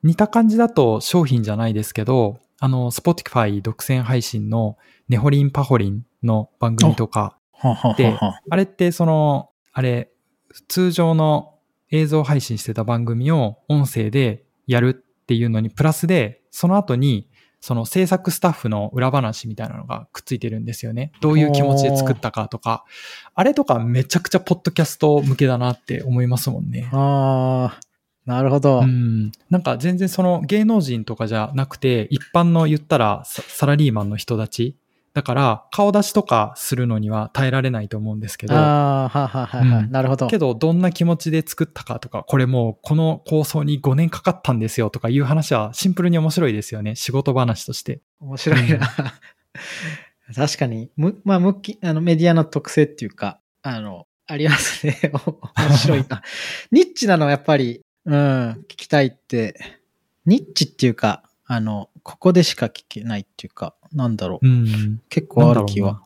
[0.02, 4.76] 似た感じだと商品じゃないですけど、あの、Spotify 独占配信の
[5.08, 7.38] ネホリンパホリンの番組とか
[7.96, 8.18] で、
[8.50, 10.10] あれってその、あれ、
[10.68, 11.54] 通常の
[11.90, 17.28] 映像配信してた番組を音声でやるっていうのにプラスで、その後に
[17.64, 21.12] その制作スタッフの裏話みたいなのがくっついてるんですよね。
[21.22, 22.84] どういう気持ちで作ったかとか。
[23.34, 26.90] あれとかめちゃくちゃポッドキャスト向けだなって思いますもんね。
[26.92, 27.80] ああ、
[28.26, 28.80] なるほど。
[28.80, 29.32] うん。
[29.48, 34.76] なんか全然その芸能人とかじゃなくて、一般の言ったらサラリーマンの人たち。
[35.14, 38.54] だから、顔出しとかするのには耐えられないと思うんですけど。
[38.54, 40.26] ああ、はははは、うん、なるほど。
[40.26, 46.96] けど、どんな気持ちで作ったかとか、これもうこの構想に5年かかったんですよとかいう話はシンプルに面白いですよね。
[46.96, 48.00] 仕事話として。
[48.18, 48.76] 面白いな。
[50.28, 54.98] うん、 確かに、む、まあ、むき、あの、メディアの特性っていうか、あの、ありますね。
[55.56, 56.22] 面白いな。
[56.72, 59.60] ニッチなのはやっぱり、うん、聞きたいって、
[60.26, 64.46] ニッチっていうか、あの、ここでしか聞けないっていうか、なんだろう。
[64.46, 66.02] うん、結構ある気は。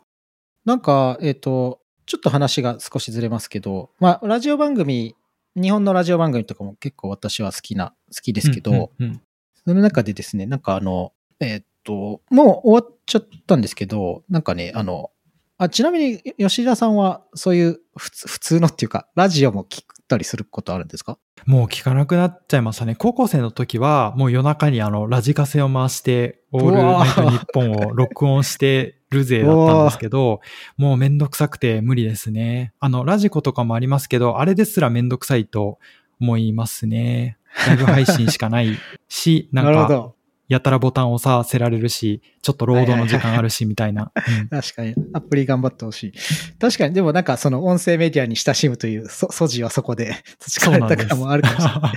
[0.64, 5.16] なんか、えっ、ー、と、ちょっと話が少しずれますけど、まあ、ラジオ番組、
[5.56, 9.22] 日本のラジオ番組とかも結構私は好きな、好きですけど、うんうんうん、
[9.66, 15.10] その中でですね、なんかあの、えっ、ー、と、もう終わっちゃったんですけど、なんかね、あの、
[15.56, 21.18] あちなみに吉田さんはそういう普通のっていうか、ラジオも聞ったりすることあるんですか？
[21.46, 22.96] もう聞かなくなっちゃいましたね。
[22.96, 30.40] 高校生の時は、もう夜中にあの、ラジカセを回して、オールナイトニッポンを録音してるぜだったんですけど、
[30.76, 32.72] もうめんどくさくて無理ですね。
[32.80, 35.78] あの、ラジコとかもありますけど、あれですらめんどくさいと
[36.20, 37.38] 思いますね。
[37.66, 38.76] ライブ配信しかない
[39.08, 40.12] し、なんか、
[40.48, 44.12] やたらボタンを押させられるし、ちょっとロードの時間あるし、みたいな。
[44.50, 44.94] 確かに。
[45.12, 46.12] アプリ頑張ってほしい。
[46.58, 51.92] 確かに、でもなんかその音声メディアに親しむという素地はそこで 培われたからもあるかもしれな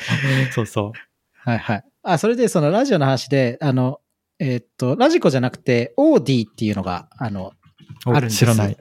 [0.49, 0.51] い。
[0.51, 0.91] そうそう。
[1.33, 1.83] はいはい。
[2.03, 4.01] あ、それでそのラジオの話で、あの、
[4.39, 7.53] えー、っと、ラジコじゃなくて、オーディっていうのが、あの、
[8.05, 8.77] あるんです知らない。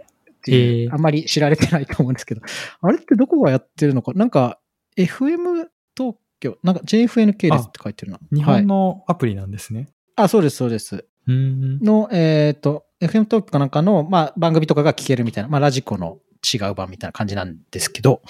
[0.48, 2.40] えー、あんまり知られてないと思うんですけど、
[2.80, 4.12] あれってどこがやってるのか？
[4.14, 4.58] なんか、
[4.96, 8.18] FM 東京、なんか JFNK ですって書いてるな。
[8.32, 9.80] 日本のアプリなんですね。
[9.80, 9.88] はい、
[10.24, 11.06] あ、そうです、そうです。
[11.26, 16.18] の、えっ、ー、と、FM 東京かなんかの、まあ、番組とかが聞けるみたいな、まあ、ラジコの
[16.52, 18.22] 違う版みたいな感じなんですけど、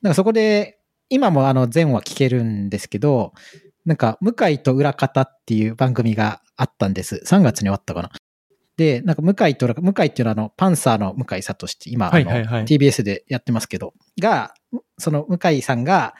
[0.00, 3.32] なんかそこで、今もあの、全話聞けるんですけど、
[3.84, 7.22] なんか、向井と裏方っていう番組があったんです。
[7.26, 8.10] 3月に終わったかな。
[8.76, 14.54] で、なんか、向井と裏方、向井っていうのはあの、パンサーの向井聡って、今、はいはいはい、TBS でやってますけど、が、
[14.98, 16.14] その向井さんが、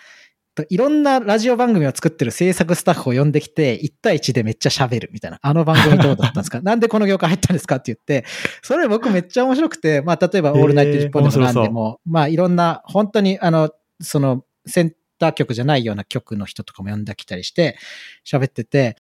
[0.69, 5.39] いろんなラジオ番組を作ってる制作スタッフを呼んできて、1対1でめっちゃ喋るみたいな。
[5.41, 6.61] あの番組どうだったんですか？
[6.63, 7.77] なんでこの業界入ったんですか？
[7.77, 8.27] って言って、
[8.63, 13.71] それ僕めっちゃ面白くて、まあ例えばオールナイトニッポンでも何でも、まあいろんな、本当にあの、
[14.03, 17.79] そのセンター局じゃないような局の人とかも呼んできたりして
[18.27, 18.97] 喋ってて、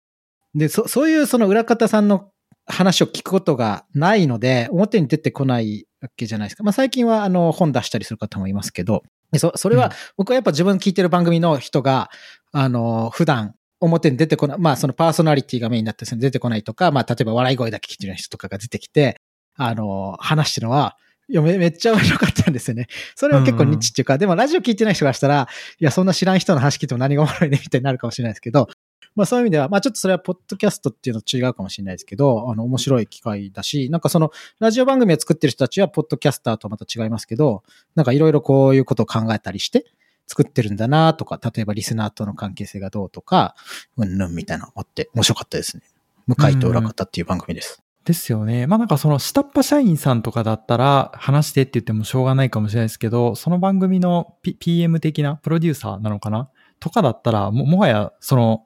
[0.55, 2.31] で、そそういうその裏方さんの
[2.67, 6.63] 話を聞くことがないので、表に出てこないわけじゃないですか。
[6.63, 9.03] まあ最近はあの本出したりする方もいますけど、
[9.39, 12.11] そそれは、僕はやっぱ自分聞いてる番組の人が、
[12.53, 19.21] あの、普段表に出てこない、まあそのパーソナリティがメインになって出てこないとか、まあ例えば笑い声だけ聞いてる人とかが出てきて、
[19.57, 20.97] あの、話してるのは、
[21.29, 22.89] いやめ、めっちゃ面白かったんですよね。
[23.15, 28.69] それは結構ニッチっていうか、うん、でもラジオ聞いてない人がしたら、いや、そんな知らん人の話聞いても何がおもろいねみたいになるかもしれないですけど、
[29.17, 37.63] まあそういう意味では、まあちょっとそれはポッドキャストっていうのと違うかもしれないですけど、あの面白い機会だし、なんかそのラジオ番組を作ってる人たちはポッドキャスターとまた違いますけど、
[37.95, 39.85] なんかいろいろこういうことを考えたりして
[40.27, 43.57] 作ってるんだなとか、例えばリスナーとの関係性がどうとか、
[43.97, 45.83] うんぬんみたいなのあって面白かったですね。
[46.27, 47.83] 向井と裏方っていう番組です。
[48.05, 48.67] ですよね。
[48.67, 58.65] まあなんかその下っ端社員さんとかだったら話してって言ってもしょうがないかもしれないですけど、その番組の、P、PM 的なプロデューサーなのかなとかだったらも、もはやその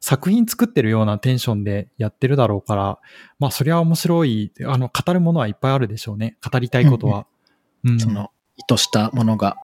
[0.00, 2.98] 作品作ってるようなテンションでやってるだろうから、
[3.38, 6.36] まあそりゃ面白い、あの、語るものはいっぱいあるでしょうね。
[6.48, 7.26] 語りたいことは。
[7.84, 9.56] うん、うん、その、意図したものが。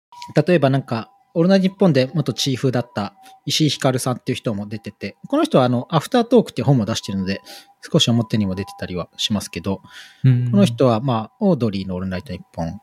[0.48, 3.14] 例えばなんか、オールナイトニッポンで元チーフだった
[3.46, 7.42] 石井ひかるさんっていう人も出てて、この人はあの、アフタートークっていう本も出してるので、
[7.90, 9.82] 少し表にも出てたりはしますけど、
[10.24, 12.82] うん、この人はまあ、オードリーのオールナイトニッポン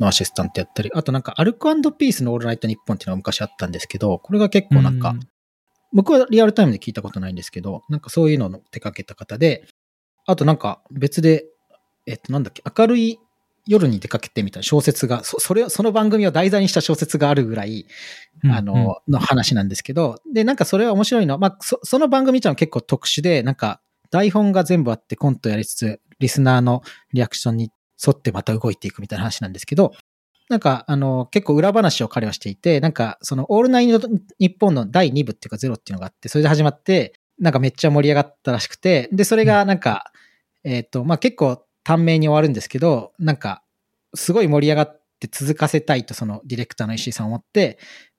[0.00, 5.20] のアシスタントやったり、あとなんかアルコピースのオールナイトニッポンっていうのが昔あったんですけど、これが結構なんか、うん
[5.92, 9.66] 僕はリアルタイムで聞いたことないんですけど、なんかそういうのの手掛けた方で、
[10.26, 11.46] あとなんか別で、
[12.06, 13.18] えっとなんだっけ、明るい
[13.66, 17.86] 夜に出かけてみたいな小説が、そそれ、その番組を題材にした小説があるぐらい、
[18.44, 27.70] あの、の話なんですけど、で、なんかそれは面白いのは、まあ、そその番組自体は結構特殊で、なんか台本が全部あってコントやりつつ、リスナーのリアクションに
[28.04, 29.92] 沿ってまた動いていくみたいな話なんですけど、
[30.48, 40.12] なんか、あの、結構裏話を彼はしていて、なんか、その、オールナイト日本の第2部っていうかゼロっていうのがあって、それで始まって、なんかめっちゃ盛り上がったらしくて、で、それがなんか、
[40.64, 43.62] えっ、と、まあ、結構短命に終わるんですけど、なんか、
[44.14, 47.78] すごい盛り上がって続かせたいと、そのディレクターの石井さん思って、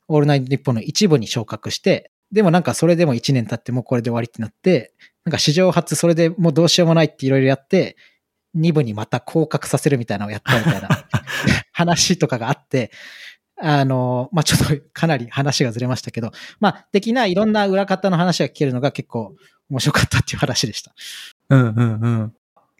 [0.10, 7.96] オールナイト日本の一部に昇格して、でもなんかそれでも1年経ってもうこれで終わりってなって、なんか史上初それでもうどうしようもないっていろいろやって、
[8.58, 10.90] 2部にまた降格させるみたいなのをやったみたいな
[11.78, 12.90] 話とかがあって、
[13.56, 19.36] あの、まあ、ちょっと かなり話がずれましたけど、まあ、的ないろんな裏方の話が聞けるのが結構
[19.70, 20.96] 面白かったっていう話でした。
[21.50, 22.34] うんうんうん。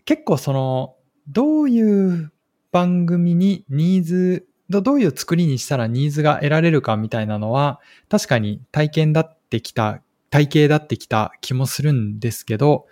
[0.06, 0.96] 結構その、
[1.28, 2.32] どういう
[2.72, 7.80] 番組にニーズ、どどういう作りにしたらニーズが得られるかみたいなのは、
[8.10, 12.88] 確かに体験だってきた、体系だってきた気もするんですけど、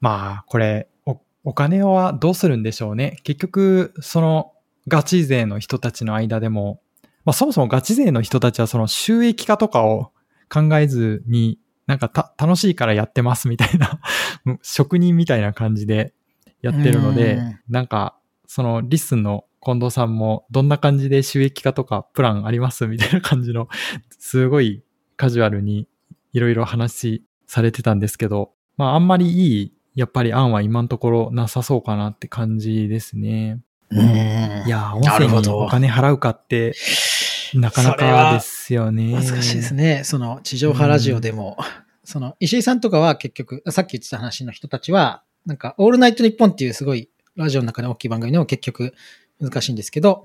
[0.00, 3.18] まあ、これ、お、お金はどうするんでしょうね。
[3.22, 4.52] 結局、その、
[4.88, 6.80] ガチ勢の人たちの間でも、
[7.24, 10.12] まあそもそもガチ勢の人たちはその収益化とかを
[10.48, 14.00] 考えずに、なんかた楽しいからやってますみたいな、
[14.62, 16.14] 職人みたいな感じで
[16.60, 18.16] やってるのでうん、なんか、
[18.46, 23.68] そのリッスンの近藤さんもどんな感じで収益化とかプランありますみたいな感じの、
[24.18, 24.82] すごい
[25.16, 25.88] カジュアルに
[26.32, 33.60] いろいろ話されてたんですけど、まああんまりいい、やっぱり案は今のところなさそうかなって感じですね。
[34.00, 36.74] うんいやー、音声にお金払うかって、
[37.54, 39.12] なかなかですよね。
[39.12, 40.02] 難しいですね。
[40.04, 41.58] その地上波ラジオでも、
[42.04, 48.94] その石井さんとかは結局、さっき言ってた話の人たちは、なんか、オールナイトニッポンっていうすごいラジオの中で大きい番組でも結局
[49.40, 50.24] 難しいんですけど、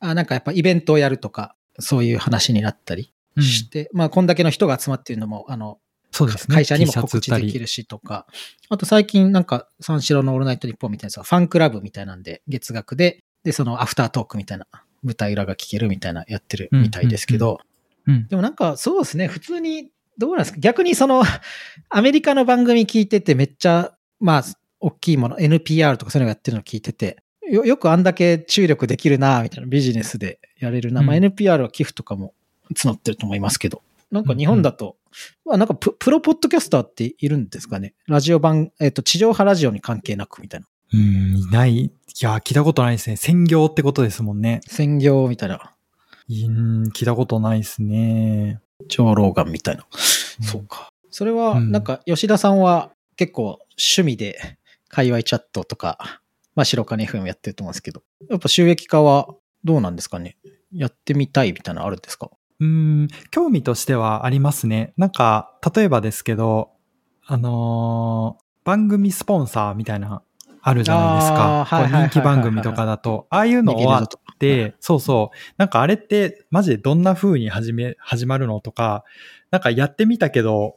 [0.00, 3.42] あなんかやっぱイベントをやるとか、そういう話になったりうん。
[3.42, 5.78] して、まあ、こんだけの人が集まっているのも、あの、
[6.14, 6.54] そうですね。
[6.54, 8.26] 会社にも告知できるしとか、
[8.68, 14.66] あと最近なんか三四郎のオールナイトニッポンみたいなやつはファンクラブみたいなんで月額で、で、そのアフタートークみたいな
[15.02, 17.58] 舞台裏が聞けるみたいなやってるみたいですけど、
[18.06, 18.28] うん。
[18.28, 20.58] でもなんかそうですね、普通にどうなんですか？
[20.60, 21.24] 逆にその
[21.90, 24.44] アメリカの番組聞いててめっちゃ、まあ、
[24.80, 27.18] 大きいもの、NPR とかそういうのやってるの聞いてて、
[27.50, 31.02] よよくあんだけ注力できるなみたいなビジネスでやれるな。
[31.02, 32.32] まあうん NPR は寄付とかも
[32.72, 33.82] 募ってると思いますけど。
[34.14, 34.96] なんか日本だと、
[35.44, 37.94] まあなんかププロポッドキャスターっているんですかね？
[38.06, 40.66] ラジオ版、えっ、と、地上波ラジオに関係なくみたいな。
[40.92, 41.76] うん、いない。
[41.76, 43.16] いや、聞いたことないですね。
[43.16, 44.60] 専業ってことですもんね。
[44.68, 45.74] 専業みたいな。
[46.28, 48.60] うん、聞いたことないですね。
[48.88, 49.84] 超老眼みたいな。
[49.92, 50.88] うんそうか。
[51.10, 56.20] それは、うんなんか、吉田さんは結構趣味で、界隈チャットとか、
[56.54, 59.28] まあ、白金 FM やってると思うんですけど、やっぱ収益化は
[59.64, 60.36] どうなんですかね？
[60.72, 62.30] やってみたいみたいなのあるんですか？
[62.64, 64.94] うん、興味としてはありますね。
[64.96, 66.70] なんか、例えばですけど、
[67.26, 70.22] あのー番組スポンサーみたいな、
[70.62, 71.64] あるじゃないですか。
[71.64, 75.36] はいはいはいはいはいこう人気番組とかだと、ああいうのはあっとて、そうそう。
[75.56, 79.04] なんかあれって、マジでどんな風に始め、始まるのとか、
[79.50, 80.76] なんかやってみたけど、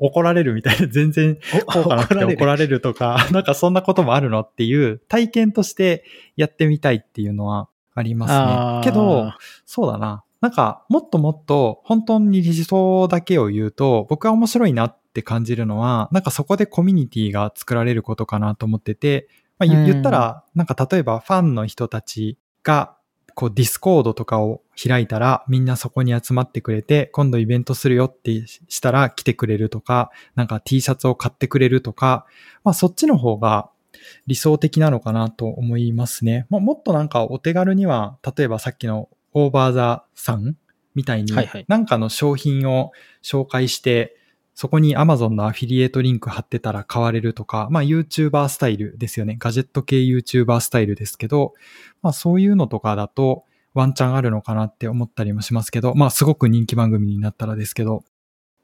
[0.00, 6.04] 怒られるみたいな、 全然効果なくて怒られるとか、なんかそんなこともあるのっていう体験として
[6.36, 8.90] やってみたいっていうのはありますね。
[8.90, 9.32] けど、
[9.66, 10.24] そうだな。
[10.40, 22.96] なんか、もっともっと本当に理想だけを言うと、僕は面白いなって感じるのは、なんかそこでコミュニティが作られることかなと思ってて、まあ、言ったら、なんか例えばファンの人たちが、
[23.34, 32.24] こうディスコードとかを開いたらみんなそこに集まってくれて、今度イベントするよってしたら来てくれるとか、なんか T シャツを買ってくれるとか、
[32.64, 33.68] まあそっちの方が
[34.26, 36.46] 理想的なのかなと思いますね。
[36.48, 40.56] ももっとなんかお手軽には、例えばさっきのオーバーザサン
[40.94, 44.16] みたいにはいはい、なんかの商品を紹介して、
[44.54, 49.36] そこに Amazon のアフィリエイトリンク貼ってたら買われるとか、まあ YouTuber スタイルですよね。
[49.38, 51.52] ガジェット系 YouTuber スタイルですけど、
[52.00, 58.04] まあそういうのとかだとワンチャンあるのかなって思ったりもしますけど、まあすごく人気番組になったらですけど、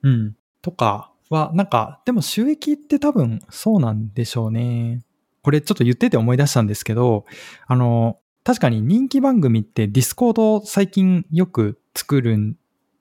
[0.02, 0.34] うん。
[0.62, 5.02] とかは、なんか、でも収益って多分そうなんでしょうね。
[5.42, 7.26] これちょっと言ってて思い出したんですけど、
[7.66, 12.56] あの、確かに人気番組ってディスコード最近よく作るん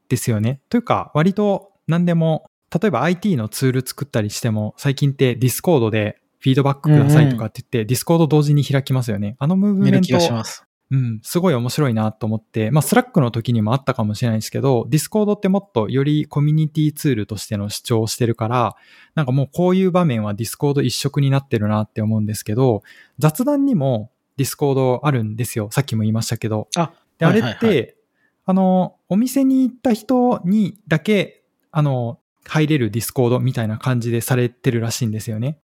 [0.10, 0.62] ですよね。
[0.70, 9.36] というか、割と何でも、例えば IT のツール作ったりしても、最近ってディスコードでフィードバックくださいとかって言って、ディスコード同時に開きますよね。
[9.40, 10.64] あのムーブメント気がします。
[10.92, 18.76] うん、すごい面白いなと思って、まあ、スラックの時にもあったかもしれないですけど、ディスコードってもっとよりコミュニティツールとしての主張をしてるから、
[19.16, 22.84] なんかもうこういう場面はディスコード一色になってるなって思うんですけど、
[23.20, 25.70] 雑談にもディスコードあるんですよ。
[25.72, 26.68] さっきも言いましたけど。
[26.76, 27.98] あ、で、あれはいはいって、
[28.46, 35.60] あの、お店に行った人にだけ、あの、入れるディスコードみたいな感じでされてるらしいんですよね。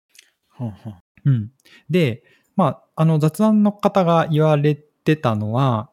[0.49, 0.95] ほんほん
[1.25, 1.51] うん。
[1.89, 2.23] で、
[2.57, 5.91] まあ、あの雑談の方が言われてたのは、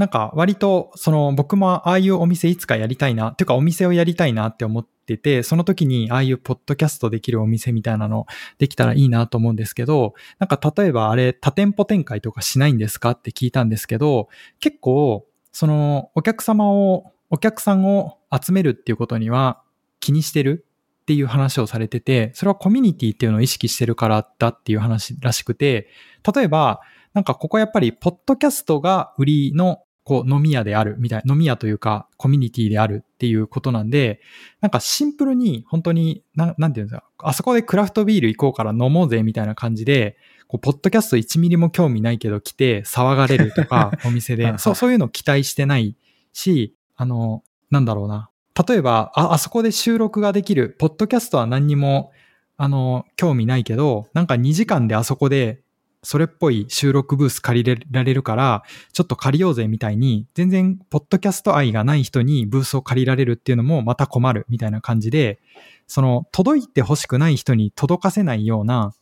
[0.00, 8.24] なんか割と、その僕もああいうお店いつかやりたいな、っていうかお店をやりたいなって思ってて、その時にああいうポッドキャストできるお店みたいなの
[8.56, 19.60] できたらいいなと思うんですけど、なんか例えばあれ多店舗展開とかしないんですかって聞いたんですけど、結構、そのお客様を、お客さんを集めるっていうことには
[20.00, 20.64] 気にしてる
[21.02, 25.88] っていう話をされてて、それはコミュニティっていうのを意識してるからだっていう話らしくて、
[26.34, 26.80] 例えば、
[27.12, 34.20] なんかここやっぱり、ポッドキャストが売りの、こう、飲み屋であるみたいな、飲み屋というか、コミュニティであるっていうことなんで、
[34.60, 45.96] なんかシンプルに、本当に、なん、なんていうんですか、あそこでクラフトビール行こうから飲もうぜみたいな感じで、こう、ポッドキャスト1ミリも興味ないけど来て騒がれるとか、 お店で、そう、そういうの期待してない
[46.32, 48.30] し、あの、なんだろうな。
[48.68, 52.10] 例えば、あ、あそこで収録ができる、ポッドキャストは何にも、
[52.56, 55.62] あの、興味ないけど、なんか2時間であそこで、
[56.02, 65.40] それっぽい収録ブース借りられるから、ちょっと借りようぜみたいに、全然、ポッドキャスト愛がない人にブースを借りられるっていうのもまた困るみたいな感じで、
[65.86, 68.94] その、届いてほしくない人に届かせないような、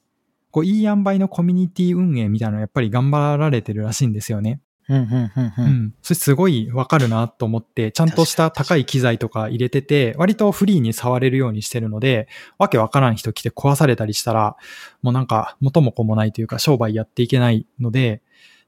[0.51, 4.61] こう、いい塩梅のコミュニティ運営みたいなのやっぱり頑張られてるらしいんですよね。
[4.89, 5.53] うんうんうんう。
[5.59, 5.95] うんん。
[6.03, 12.29] それすごいわかるなと思って、ちゃんとした高い機材とか入れてて、割とフリーに触れるようにしてるので、
[12.59, 14.57] わけわからん人来て壊されたりしたら、
[15.03, 18.23] もうなんか元も子もないというか商売やっていけないので、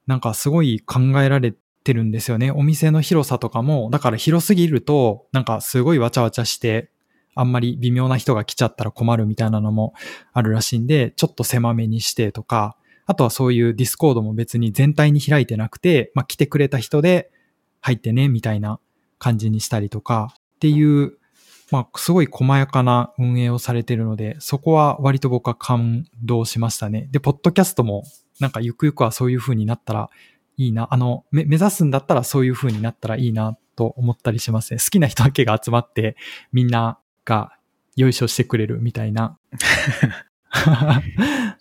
[0.06, 1.54] なんかすごい考えられ
[1.84, 2.50] てるんですよね。
[2.50, 6.90] お店の広さとかも、だから広すぎると、なんかすごいわちゃわちゃして、
[7.34, 9.94] あんまり微妙な人が来ちゃったら困るみたいなのも
[10.32, 12.76] あるらしいんで、ちょっと狭めにしてとか、
[13.10, 17.32] あとはそういうディスコードも別に全体に開いてなくて、まあ来てくれた人で
[17.80, 18.78] 入ってね、みたいな
[19.18, 21.18] 感じにしたりとかっていう、
[21.72, 27.08] まあすごい細やかな運営をされてるので、そこは割と僕は感動しましたね。
[27.10, 28.04] で、ポッドキャストも
[28.38, 30.08] なんかゆくゆくはそういう風になったら
[30.56, 30.86] いいな。
[30.92, 34.78] あの、目指すんだったらそういう風になったらいいなと思ったりしますね。
[34.78, 36.14] 好きな人だけが集まって
[36.52, 37.56] みんなが
[37.96, 39.36] よいしょしてくれるみたいな。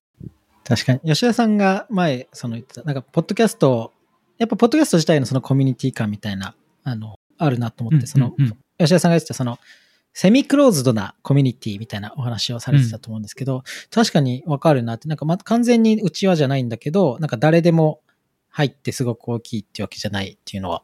[0.69, 0.99] 確かに。
[0.99, 3.91] 吉田さんが前、その言ってた、なんか、ポッドキャスト、
[4.37, 6.53] やっぱ、ポッドキャスト自体のそのコミュニティ感みたいな、
[6.83, 9.59] あの、あるなと思って、その、うんうん吉田さんが言ってた、その、
[10.13, 17.99] セミクローズドなコミュニティみたいなお話をされてたと思うんですけど、確かにわかるなって、なんか、ま、完全に内輪じゃないんだけど、なんか誰でも
[18.49, 20.83] 入ってすごく大きいっていうわけじゃないっていうのは、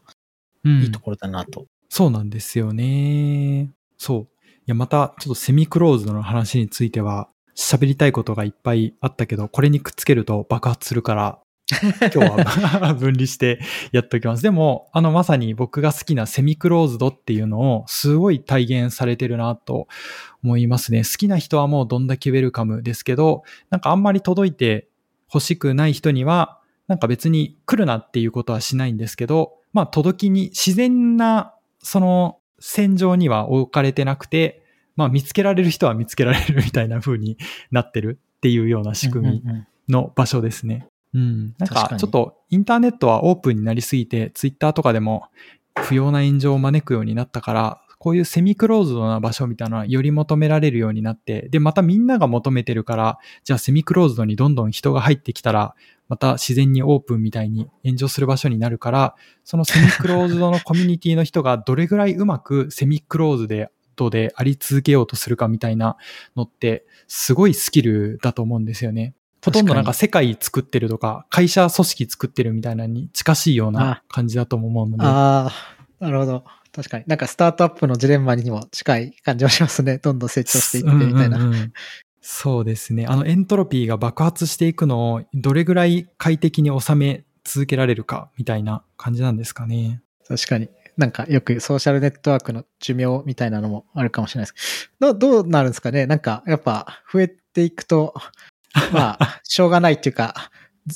[0.65, 1.67] うんいいところだなと。
[1.87, 3.69] そうなんですよね。
[3.97, 4.21] そう。
[4.21, 4.25] い
[4.65, 11.39] や、また、ちょっとセミクローズドの話については、喋りたいことがいっぱいあったけど、これにくっつけると爆発するから、
[11.73, 13.59] 今日は 分離して
[13.91, 14.43] やっておきます。
[14.43, 19.87] でも、あの、まさに僕が好きなセミクローズドっていうのを、すごい体現されてるなと
[20.43, 20.99] 思いますね。
[20.99, 24.87] 好きな人はもうどんだけウェルカムですけど、なんかあんまり届いて
[25.33, 34.64] 欲しくない人には、なんか別に来るなっていうことはしないんですけど、まあ届きに、自然な、その、戦場には置かれてなくて、
[34.95, 37.37] まあ見つけられる人は見つけられるみたいな風に
[37.71, 40.87] なってるっていうような仕組みうんうんうんの場所ですね。
[41.13, 41.55] うん。
[41.57, 45.25] なん確かにかちょっとインターネットはオープンになりすぎて、ツイッターとかでも
[45.77, 55.75] 不要な炎上を招くようになったから、こういうセミクローズドな場所みたいなのはより求められるようになって、で、またみんなが求めてるから、じゃあセミクローズドにどんどん人が入ってきたら、
[56.07, 65.97] また自然にオープンみたいに炎上する場所になるから、そのセミクローズドのコミュニティの人がどれぐらいうまくセミクローズでドであり続けようとするかみたいな
[66.35, 69.13] のって、すごいスキルだと思うんですよね。
[69.43, 75.03] ほとんどなんか世界作ってるとか、会社組織作ってるみたいなのに近しいような感じだと思うので。
[75.05, 76.43] ああ、なるほど。
[76.75, 77.03] 確かに。
[77.07, 79.99] なんかスタートアップのジレンマにも近い感じはしますね。
[80.03, 81.37] どんどん成長していってみたいな。
[81.37, 81.73] うんうんうん
[82.27, 83.05] そうですね。
[83.05, 90.01] あのエントロピーが爆発していくのをどれぐらい快適に収め続けられるかみたいな感じなんですかね。
[90.27, 90.69] 確かに。
[90.97, 96.05] なんかよくソーシャルネットワークの寿命みたいなのもあるかもしれないですけど、どうどうなるんですかね？
[96.05, 98.13] なんかやっぱ増えていくと、
[98.93, 100.51] まあ、 しょうがないっていうか、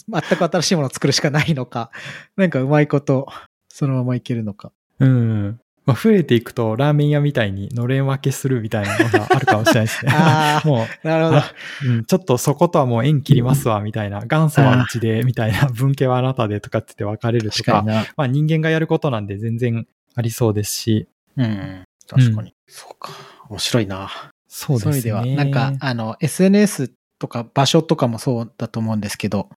[0.10, 1.92] 全く新しいものを作るしかないのか、
[2.36, 3.28] なんかうまいこと、
[3.70, 4.72] そのままいけるのか。
[5.00, 5.60] うん。
[5.90, 10.12] まあ、増えていくとラーメン屋みたいにのれん分けするみたいなのがあるかもしれないですね。
[10.16, 11.38] あもあ、なるほど。
[11.38, 11.42] う、
[11.88, 14.20] うん、ちょっとそことはもう縁切りますわ、みたいな。
[14.22, 15.68] 元祖はうちで、みたいな。
[15.68, 18.06] 文系はあなたでとかって言って分かれるとか確か。
[18.16, 21.08] まあ人間がやることなんで全然ありそうですし。
[21.38, 21.84] うん。
[22.08, 22.54] 確かに。
[22.68, 23.12] そうか。
[23.50, 24.32] 面白いな。
[24.48, 24.94] そうですね。
[24.94, 29.50] そういう意味では、なんか、あの、SNS とか場所とかもそうだと思うんですけど、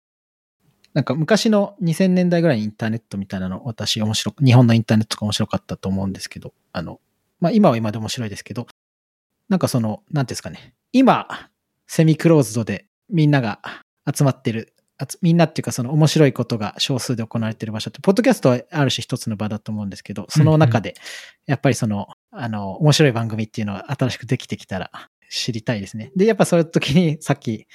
[0.94, 7.00] なんか昔の2000年代ぐらいにインターネットみたいなの、私面白く、日本のインターネットが面白かったと思うんですけど、あの、
[7.40, 8.66] まあ今は今で面白いですけど、
[9.48, 11.28] なんかその、なんですかね、今、
[11.86, 13.60] セミクローズドでみんなが
[14.14, 14.74] 集まってる、
[15.20, 20.94] みんなっていうかその面白いことが少数で行われてる場所って、ポッドキャストはある種一つの場だと思うんですけど、その中で、
[21.46, 24.90] やっぱりその、あの、面白い番組っていうのは新しくできてきたら
[25.30, 26.12] 知りたいですね。
[26.16, 27.66] で、やっぱそういう時にさっき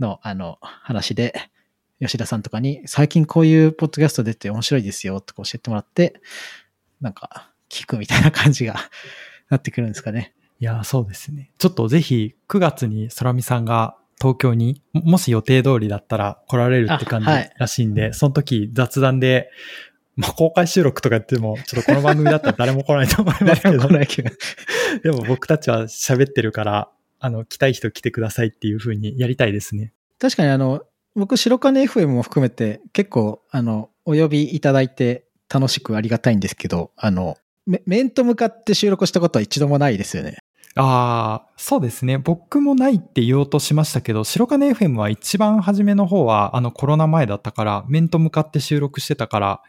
[0.00, 1.34] のあの話で、
[2.04, 6.20] 吉田さんとかに最近こういうポッドキャスト出て面白いですよとか教えてもらって、
[7.00, 8.76] なんか聞くみたいな感じが
[9.48, 10.34] なってくるんですかね。
[10.60, 11.50] いや、そうですね。
[11.58, 17.26] ちょっとぜひ9月に空見さんが東京に、ももし予定通りだったら来られるって感じ
[17.58, 19.50] らしいんで、その時雑談で、
[20.14, 23.88] まあ、公開収録とか言っても、ちょっとこの番組だったら誰も来ないと思いますけど。
[25.02, 29.92] でも僕たちは喋ってるから、あの、来たい人来てくださいっていう風にやりたいですね。
[30.18, 30.82] 確かにあの、
[31.14, 37.36] 僕、白金 FM も含めて結構、あの、お呼びいただいて楽しくありがたいんですけど、あの、
[37.66, 40.38] め面と向かって収録したことは一度もないですよね。
[40.74, 42.16] ああ、そうですね。
[42.16, 49.62] 僕もないって言おうとしましたけど、白金 FM は一番初めの方は、あのコロナ前だったから、面と向かって収録してたから、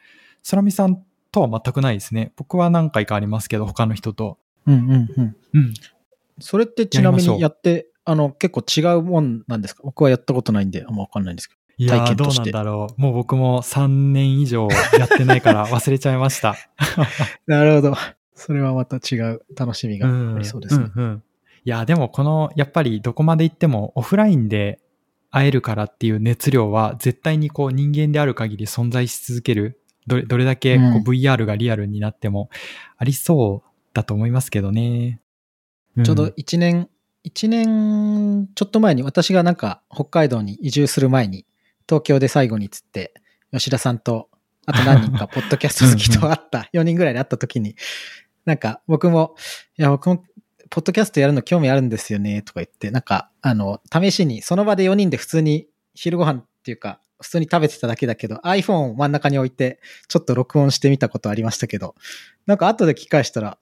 [0.50, 2.32] 空見さんとは全くないですね。
[2.38, 4.38] 僕は何回かありますけど、他の人と。
[4.66, 5.36] うんうんうん。
[5.54, 5.74] うん。
[6.39, 9.82] それってちなみにやって、あの、結構違うもんなんですか？
[9.84, 11.60] 僕はやったことないんで、あんまわかんないんですけど。
[11.78, 13.01] いやー、どうなんだろう。
[13.01, 16.56] もう僕も3年以上やってないから 忘れちゃいました。
[17.47, 17.95] なるほど。
[18.36, 20.86] それはまた違う楽しみがありそうですね。
[20.86, 21.24] んうんうん
[21.66, 24.82] いや、でもこの、やっぱりどこまで行ってもオフラインで
[25.32, 29.80] 会えるからっていう熱量は絶対にこう人間である限り存在し続ける。
[30.06, 32.49] どれどれだけこううん VR がリアルになっても
[32.97, 35.22] ありそうだと思いますけどね。
[35.97, 36.89] んちょうど1年、
[37.26, 41.46] 1年ちょっと前に私がなんか北海道に移住する前に
[41.88, 43.14] 東京で最後につって
[43.52, 44.30] 吉田さんと
[44.66, 47.76] あと何人かポッドキャスト好きと会った、 4人ぐらいで会った時に
[48.46, 49.36] なんか僕も、
[49.78, 50.24] いや僕も
[50.70, 61.96] ポッドキャストやるの興味あるんですよねとか言って、なんかあの試しにその場で4人で普通に昼ご飯っていうか普通に食べてただけだけど iPhone を真ん中に置いてちょっと録音してみたことありましたけど、
[62.46, 63.58] なんか後で聞き返したら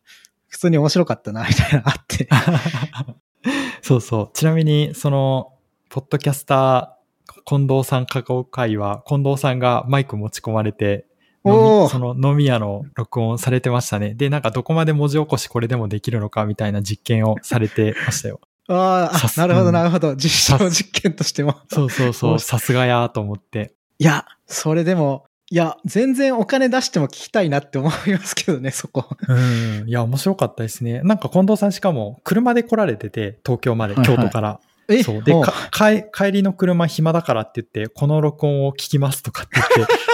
[0.47, 2.27] 普通に面白かったなみたいなのあって。
[3.81, 4.29] そうそう。
[4.33, 5.53] ちなみに、その、
[5.89, 11.05] ポッドキャスター、近藤さん囲う会は、近藤さんがマイク持ち込まれて、
[11.43, 14.13] その飲み屋の録音されてましたね。
[14.13, 18.39] で、なんかどこまで文字起こしこれでもできるのかみたいな実験をされてましたよ。
[18.69, 20.15] ああ、なるほど、うんなるほど。
[20.15, 21.55] 実証実験としても。
[21.69, 23.73] そうそうそう、 さすがやーと思って。
[23.97, 29.05] いや、それでも、いや、全然お金出しても聞きたいなって思いますけどね、そこ。
[29.27, 29.89] うん。
[29.89, 31.01] いや、面白かったですね。
[31.03, 34.61] なんか近藤さんしかも車で来られてて、東京まで、はいはい京都から。
[34.87, 35.23] えそう。
[35.23, 35.33] で、
[35.71, 39.59] 帰帰りの車暇だからって言って、この録音を聞きますとかって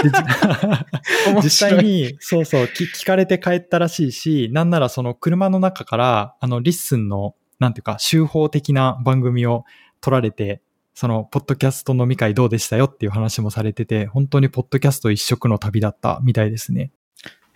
[0.01, 9.65] 言って、 実白い際に、そうそう、聞聞かれて帰ったらしいし、なんならその車の中から、あの、リッスンの、なんていうか、集法的な番組を
[10.01, 10.63] 撮られて、
[10.97, 16.91] その、ポッドキャスト飲み会どうでしたよっていう話もされてて、本当にポッドキャスト一色の旅だったみたいですね。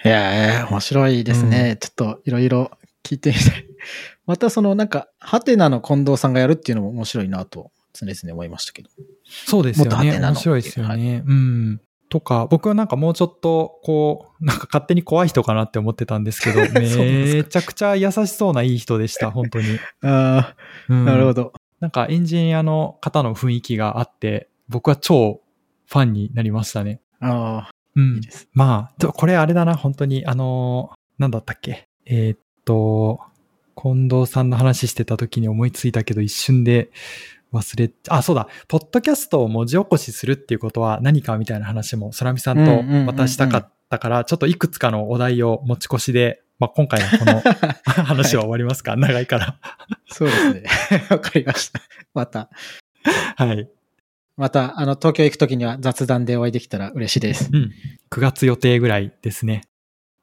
[0.06, 1.76] いや、面白いですね。
[1.82, 2.70] ちょっといろいろ
[3.04, 3.66] 聞いてみたい。
[4.28, 8.90] またそのなんか、ハテナの近藤さんがやるっていうのも面白いなと常々思いましたけど。
[9.28, 10.20] そうですよね。
[10.20, 11.24] 面白いですよね。
[11.26, 11.82] うん。
[12.10, 19.80] とか、僕はなんかもうちょっと、こう、なんか勝手に怖い人かなって思ってたんですけど、 めちゃくちゃ優しそうないい人でした、本当に。
[20.06, 20.56] ああ、
[20.90, 21.54] うんなるほど。
[21.82, 25.42] なんかエンジニアの方の雰囲気があって、僕は超
[25.88, 27.02] ファンになりましたね。
[27.20, 28.16] ああ、うん。
[28.16, 28.48] いいです。
[28.54, 30.26] まあ、とこれあれだな、本当に。
[30.26, 31.88] あのーなんだったっけ？
[32.06, 33.20] えーっと、
[33.76, 36.90] 近藤さんの話してた時に思いついたけど、一瞬で
[37.54, 47.42] 忘れ、あ、そうだ、ポッドキャストを文字起こしするっていうことは何かみたいな話も、空見さんとうんうんうんうんまたしたかったから、ちょっといくつかのお題を持ち越しで、まあ、今回のこの
[48.06, 49.56] 話は終わりますか、長いから。
[50.12, 50.64] そうですね。
[51.10, 51.82] わかりました。
[52.14, 52.52] また、
[53.36, 53.68] はい。
[54.38, 57.50] また、あの、東京行くときには雑談でお会いできたら嬉しいです。
[57.52, 57.72] うん。
[58.12, 59.64] 9月予定ぐらいですね。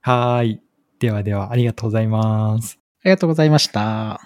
[0.00, 0.60] はーい。
[1.00, 2.78] ではでは、ありがとうございます。
[3.02, 4.16] ありがとうございました。